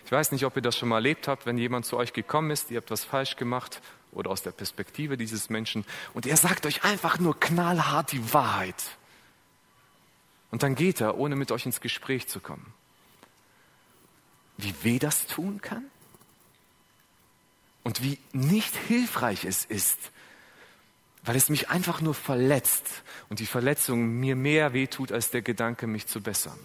Ich 0.05 0.11
weiß 0.11 0.31
nicht, 0.31 0.45
ob 0.45 0.55
ihr 0.55 0.61
das 0.61 0.77
schon 0.77 0.89
mal 0.89 0.97
erlebt 0.97 1.27
habt, 1.27 1.45
wenn 1.45 1.57
jemand 1.57 1.85
zu 1.85 1.97
euch 1.97 2.13
gekommen 2.13 2.51
ist, 2.51 2.71
ihr 2.71 2.77
habt 2.77 2.91
was 2.91 3.03
falsch 3.03 3.35
gemacht 3.35 3.81
oder 4.11 4.29
aus 4.29 4.43
der 4.43 4.51
Perspektive 4.51 5.17
dieses 5.17 5.49
Menschen 5.49 5.85
und 6.13 6.25
er 6.25 6.37
sagt 6.37 6.65
euch 6.65 6.83
einfach 6.83 7.19
nur 7.19 7.39
knallhart 7.39 8.11
die 8.11 8.33
Wahrheit. 8.33 8.83
Und 10.51 10.63
dann 10.63 10.75
geht 10.75 10.99
er, 10.99 11.17
ohne 11.17 11.35
mit 11.35 11.51
euch 11.51 11.65
ins 11.65 11.79
Gespräch 11.79 12.27
zu 12.27 12.41
kommen. 12.41 12.73
Wie 14.57 14.75
weh 14.83 14.99
das 14.99 15.25
tun 15.25 15.61
kann? 15.61 15.85
Und 17.83 18.03
wie 18.03 18.19
nicht 18.33 18.75
hilfreich 18.75 19.45
es 19.45 19.65
ist, 19.65 20.11
weil 21.23 21.35
es 21.35 21.49
mich 21.49 21.69
einfach 21.69 22.01
nur 22.01 22.13
verletzt 22.13 23.03
und 23.29 23.39
die 23.39 23.45
Verletzung 23.45 24.19
mir 24.19 24.35
mehr 24.35 24.73
wehtut 24.73 25.11
als 25.11 25.31
der 25.31 25.41
Gedanke, 25.41 25.87
mich 25.87 26.05
zu 26.05 26.21
bessern 26.21 26.59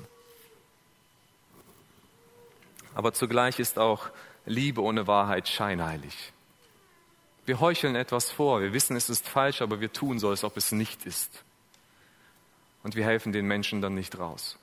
aber 2.96 3.12
zugleich 3.12 3.58
ist 3.58 3.78
auch 3.78 4.08
Liebe 4.46 4.82
ohne 4.82 5.06
Wahrheit 5.06 5.48
scheinheilig. 5.48 6.32
Wir 7.44 7.60
heucheln 7.60 7.94
etwas 7.94 8.30
vor, 8.30 8.62
wir 8.62 8.72
wissen, 8.72 8.96
es 8.96 9.10
ist 9.10 9.28
falsch, 9.28 9.60
aber 9.60 9.82
wir 9.82 9.92
tun 9.92 10.18
so, 10.18 10.30
als 10.30 10.44
ob 10.44 10.56
es 10.56 10.72
nicht 10.72 11.04
ist. 11.04 11.44
Und 12.82 12.96
wir 12.96 13.04
helfen 13.04 13.32
den 13.32 13.46
Menschen 13.46 13.82
dann 13.82 13.94
nicht 13.94 14.18
raus. 14.18 14.58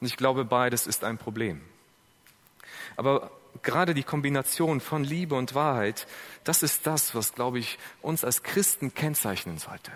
Und 0.00 0.08
ich 0.08 0.16
glaube, 0.16 0.44
beides 0.44 0.88
ist 0.88 1.04
ein 1.04 1.18
Problem. 1.18 1.60
Aber 2.96 3.30
gerade 3.62 3.94
die 3.94 4.02
Kombination 4.02 4.80
von 4.80 5.04
Liebe 5.04 5.36
und 5.36 5.54
Wahrheit, 5.54 6.08
das 6.42 6.64
ist 6.64 6.84
das, 6.84 7.14
was, 7.14 7.32
glaube 7.32 7.60
ich, 7.60 7.78
uns 8.00 8.24
als 8.24 8.42
Christen 8.42 8.92
kennzeichnen 8.92 9.58
sollte. 9.58 9.92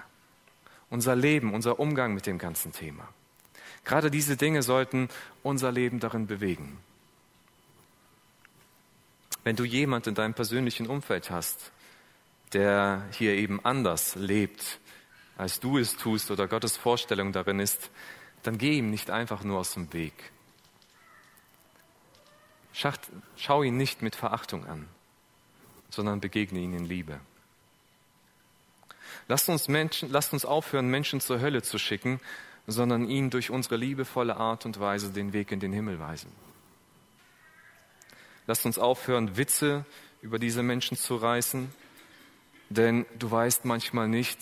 Unser 0.89 1.17
Leben, 1.17 1.53
unser 1.53 1.81
Umgang 1.81 2.15
mit 2.15 2.27
dem 2.27 2.39
ganzen 2.39 2.71
Thema. 2.71 3.09
Gerade 3.87 4.11
diese 4.11 4.37
Dinge 4.37 4.63
sollten 4.63 5.09
unser 5.45 5.71
Leben 5.71 6.01
darin 6.01 6.27
bewegen. 6.27 6.77
Wenn 9.45 9.55
du 9.55 9.63
jemand 9.65 10.09
in 10.09 10.17
deinem 10.17 10.35
persönlichen 10.35 10.89
Umfeld 10.89 11.31
hast, 11.31 11.71
der 12.53 13.07
hier 13.13 13.35
eben 13.35 13.65
anders 13.65 14.17
lebt, 14.17 14.81
als 15.39 15.61
du 15.61 15.79
es 15.79 15.97
tust 15.97 16.33
oder 16.33 16.49
Gottes 16.49 16.77
Vorstellung 16.77 17.33
darin 17.33 17.61
ist, 17.61 17.91
dann 18.43 18.59
geh 18.59 18.79
ihm 18.79 18.91
nicht 18.91 19.09
einfach 19.09 19.45
nur 19.45 19.61
aus 19.61 19.75
dem 19.75 19.93
Weg. 19.93 20.33
Schau 23.37 23.63
ihn 23.63 23.77
nicht 23.77 24.03
mit 24.03 24.17
Verachtung 24.17 24.67
an, 24.67 24.89
sondern 25.91 26.21
begegne 26.21 26.59
ihn 26.59 26.75
in 26.75 26.85
Liebe. 26.85 27.21
Lasst 29.29 29.49
uns, 29.49 29.69
Menschen, 29.69 30.11
lasst 30.11 30.33
uns 30.33 30.45
aufhören, 30.45 30.89
Menschen 30.89 31.21
zur 31.21 31.41
Hölle 31.41 31.63
zu 31.63 31.79
schicken, 31.79 32.21
sondern 32.67 33.09
ihnen 33.09 33.31
durch 33.31 33.51
unsere 33.51 33.77
liebevolle 33.77 34.37
Art 34.37 34.67
und 34.67 34.81
Weise 34.81 35.13
den 35.13 35.33
Weg 35.33 35.53
in 35.53 35.61
den 35.61 35.73
Himmel 35.73 35.99
weisen. 35.99 36.31
Lasst 38.47 38.67
uns 38.67 38.79
aufhören, 38.79 39.37
Witze 39.37 39.85
über 40.23 40.39
diese 40.39 40.63
Menschen 40.63 40.97
zu 40.97 41.17
reißen, 41.17 41.71
denn 42.69 43.07
du 43.19 43.31
weißt 43.31 43.65
manchmal 43.65 44.09
nicht, 44.09 44.39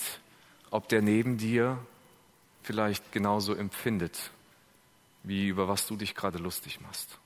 ob 0.71 0.89
der 0.89 1.03
neben 1.03 1.37
dir 1.39 1.79
vielleicht 2.63 3.13
genauso 3.13 3.55
empfindet, 3.55 4.31
wie 5.23 5.49
über 5.49 5.69
was 5.69 5.87
du 5.87 5.97
dich 5.97 6.15
gerade 6.15 6.39
lustig 6.39 6.81
machst. 6.81 7.19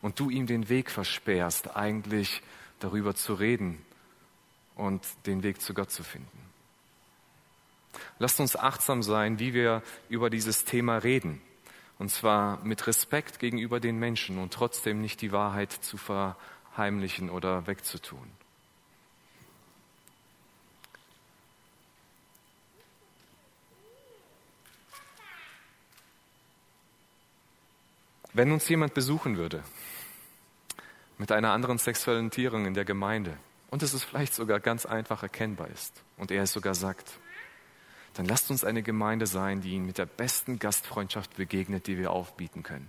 Und 0.00 0.18
du 0.18 0.30
ihm 0.30 0.46
den 0.46 0.68
Weg 0.68 0.90
versperrst, 0.90 1.76
eigentlich 1.76 2.42
darüber 2.80 3.14
zu 3.14 3.34
reden 3.34 3.78
und 4.74 5.02
den 5.26 5.42
Weg 5.42 5.60
zu 5.60 5.74
Gott 5.74 5.90
zu 5.90 6.02
finden. 6.02 6.51
Lasst 8.18 8.40
uns 8.40 8.56
achtsam 8.56 9.02
sein, 9.02 9.38
wie 9.38 9.54
wir 9.54 9.82
über 10.08 10.30
dieses 10.30 10.64
Thema 10.64 10.98
reden. 10.98 11.40
Und 11.98 12.10
zwar 12.10 12.62
mit 12.64 12.86
Respekt 12.86 13.38
gegenüber 13.38 13.78
den 13.80 13.98
Menschen 13.98 14.38
und 14.38 14.52
trotzdem 14.52 15.00
nicht 15.00 15.20
die 15.20 15.32
Wahrheit 15.32 15.72
zu 15.72 15.96
verheimlichen 15.96 17.30
oder 17.30 17.66
wegzutun. 17.66 18.30
Wenn 28.34 28.50
uns 28.50 28.66
jemand 28.68 28.94
besuchen 28.94 29.36
würde 29.36 29.62
mit 31.18 31.30
einer 31.30 31.52
anderen 31.52 31.76
sexuellen 31.76 32.30
Tierung 32.30 32.64
in 32.64 32.72
der 32.72 32.86
Gemeinde 32.86 33.36
und 33.70 33.82
es 33.82 33.92
ist 33.92 34.04
vielleicht 34.04 34.34
sogar 34.34 34.58
ganz 34.58 34.86
einfach 34.86 35.22
erkennbar 35.22 35.68
ist 35.68 36.02
und 36.16 36.30
er 36.30 36.44
es 36.44 36.52
sogar 36.52 36.74
sagt, 36.74 37.18
dann 38.14 38.26
lasst 38.26 38.50
uns 38.50 38.64
eine 38.64 38.82
Gemeinde 38.82 39.26
sein, 39.26 39.60
die 39.62 39.70
ihn 39.70 39.86
mit 39.86 39.98
der 39.98 40.06
besten 40.06 40.58
Gastfreundschaft 40.58 41.36
begegnet, 41.36 41.86
die 41.86 41.96
wir 41.96 42.10
aufbieten 42.10 42.62
können. 42.62 42.88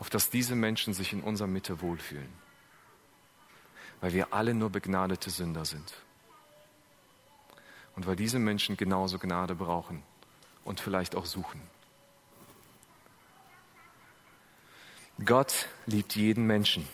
Auf 0.00 0.10
dass 0.10 0.30
diese 0.30 0.54
Menschen 0.54 0.94
sich 0.94 1.12
in 1.12 1.22
unserer 1.22 1.48
Mitte 1.48 1.80
wohlfühlen. 1.80 2.32
Weil 4.00 4.12
wir 4.12 4.32
alle 4.32 4.54
nur 4.54 4.70
begnadete 4.70 5.30
Sünder 5.30 5.64
sind. 5.64 5.92
Und 7.96 8.06
weil 8.06 8.16
diese 8.16 8.38
Menschen 8.38 8.76
genauso 8.76 9.18
Gnade 9.18 9.54
brauchen 9.54 10.02
und 10.64 10.80
vielleicht 10.80 11.16
auch 11.16 11.26
suchen. 11.26 11.60
Gott 15.24 15.66
liebt 15.86 16.14
jeden 16.14 16.46
Menschen. 16.46 16.88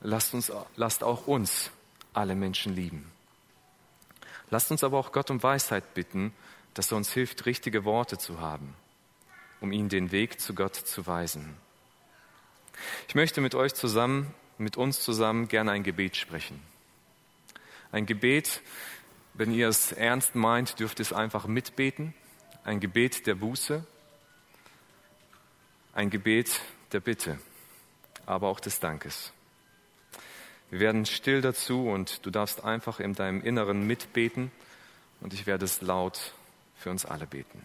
Lasst, 0.00 0.34
uns, 0.34 0.52
lasst 0.76 1.02
auch 1.02 1.26
uns 1.26 1.70
alle 2.12 2.36
Menschen 2.36 2.74
lieben. 2.74 3.10
Lasst 4.50 4.70
uns 4.70 4.84
aber 4.84 4.98
auch 4.98 5.12
Gott 5.12 5.30
um 5.30 5.42
Weisheit 5.42 5.94
bitten, 5.94 6.32
dass 6.74 6.90
er 6.90 6.96
uns 6.96 7.12
hilft, 7.12 7.46
richtige 7.46 7.84
Worte 7.84 8.18
zu 8.18 8.40
haben, 8.40 8.74
um 9.60 9.72
ihnen 9.72 9.88
den 9.88 10.12
Weg 10.12 10.40
zu 10.40 10.54
Gott 10.54 10.74
zu 10.74 11.06
weisen. 11.06 11.56
Ich 13.08 13.14
möchte 13.14 13.40
mit 13.40 13.54
euch 13.54 13.74
zusammen, 13.74 14.34
mit 14.58 14.76
uns 14.76 15.00
zusammen 15.00 15.48
gerne 15.48 15.72
ein 15.72 15.82
Gebet 15.82 16.16
sprechen. 16.16 16.60
Ein 17.92 18.06
Gebet, 18.06 18.60
wenn 19.34 19.52
ihr 19.52 19.68
es 19.68 19.92
ernst 19.92 20.34
meint, 20.34 20.80
dürft 20.80 20.98
ihr 20.98 21.04
es 21.04 21.12
einfach 21.12 21.46
mitbeten. 21.46 22.14
Ein 22.64 22.80
Gebet 22.80 23.26
der 23.26 23.36
Buße. 23.36 23.86
Ein 25.92 26.10
Gebet 26.10 26.60
der 26.92 27.00
Bitte, 27.00 27.38
aber 28.26 28.48
auch 28.48 28.58
des 28.58 28.80
Dankes. 28.80 29.32
Wir 30.70 30.80
werden 30.80 31.06
still 31.06 31.40
dazu 31.40 31.88
und 31.88 32.24
du 32.26 32.30
darfst 32.30 32.64
einfach 32.64 33.00
in 33.00 33.14
deinem 33.14 33.42
Inneren 33.42 33.86
mitbeten 33.86 34.50
und 35.20 35.32
ich 35.32 35.46
werde 35.46 35.64
es 35.64 35.80
laut 35.80 36.34
für 36.76 36.90
uns 36.90 37.04
alle 37.04 37.26
beten. 37.26 37.62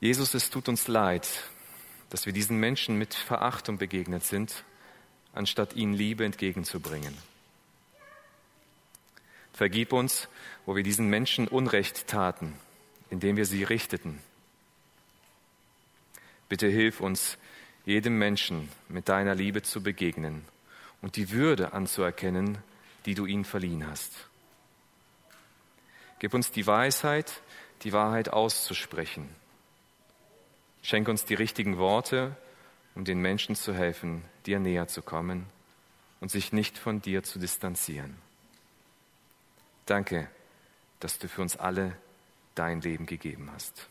Jesus, 0.00 0.34
es 0.34 0.50
tut 0.50 0.68
uns 0.68 0.88
leid, 0.88 1.28
dass 2.10 2.26
wir 2.26 2.32
diesen 2.32 2.58
Menschen 2.58 2.98
mit 2.98 3.14
Verachtung 3.14 3.78
begegnet 3.78 4.24
sind, 4.24 4.64
anstatt 5.32 5.74
ihnen 5.74 5.94
Liebe 5.94 6.24
entgegenzubringen. 6.24 7.16
Vergib 9.52 9.92
uns, 9.92 10.28
wo 10.66 10.74
wir 10.74 10.82
diesen 10.82 11.08
Menschen 11.08 11.46
Unrecht 11.46 12.08
taten, 12.08 12.54
indem 13.10 13.36
wir 13.36 13.46
sie 13.46 13.62
richteten. 13.62 14.18
Bitte 16.48 16.66
hilf 16.68 17.00
uns, 17.00 17.38
jedem 17.84 18.18
Menschen 18.18 18.68
mit 18.88 19.08
deiner 19.08 19.34
Liebe 19.34 19.62
zu 19.62 19.82
begegnen 19.82 20.44
und 21.00 21.16
die 21.16 21.30
Würde 21.30 21.72
anzuerkennen, 21.72 22.58
die 23.06 23.14
du 23.14 23.26
ihnen 23.26 23.44
verliehen 23.44 23.86
hast. 23.86 24.12
Gib 26.18 26.34
uns 26.34 26.52
die 26.52 26.66
Weisheit, 26.66 27.40
die 27.82 27.92
Wahrheit 27.92 28.28
auszusprechen. 28.28 29.28
Schenk 30.82 31.08
uns 31.08 31.24
die 31.24 31.34
richtigen 31.34 31.78
Worte, 31.78 32.36
um 32.94 33.04
den 33.04 33.20
Menschen 33.20 33.56
zu 33.56 33.74
helfen, 33.74 34.22
dir 34.46 34.60
näher 34.60 34.86
zu 34.86 35.02
kommen 35.02 35.46
und 36.20 36.30
sich 36.30 36.52
nicht 36.52 36.78
von 36.78 37.02
dir 37.02 37.24
zu 37.24 37.38
distanzieren. 37.38 38.16
Danke, 39.86 40.28
dass 41.00 41.18
du 41.18 41.28
für 41.28 41.42
uns 41.42 41.56
alle 41.56 41.96
dein 42.54 42.80
Leben 42.80 43.06
gegeben 43.06 43.50
hast. 43.52 43.88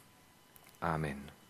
Amen. 0.79 1.40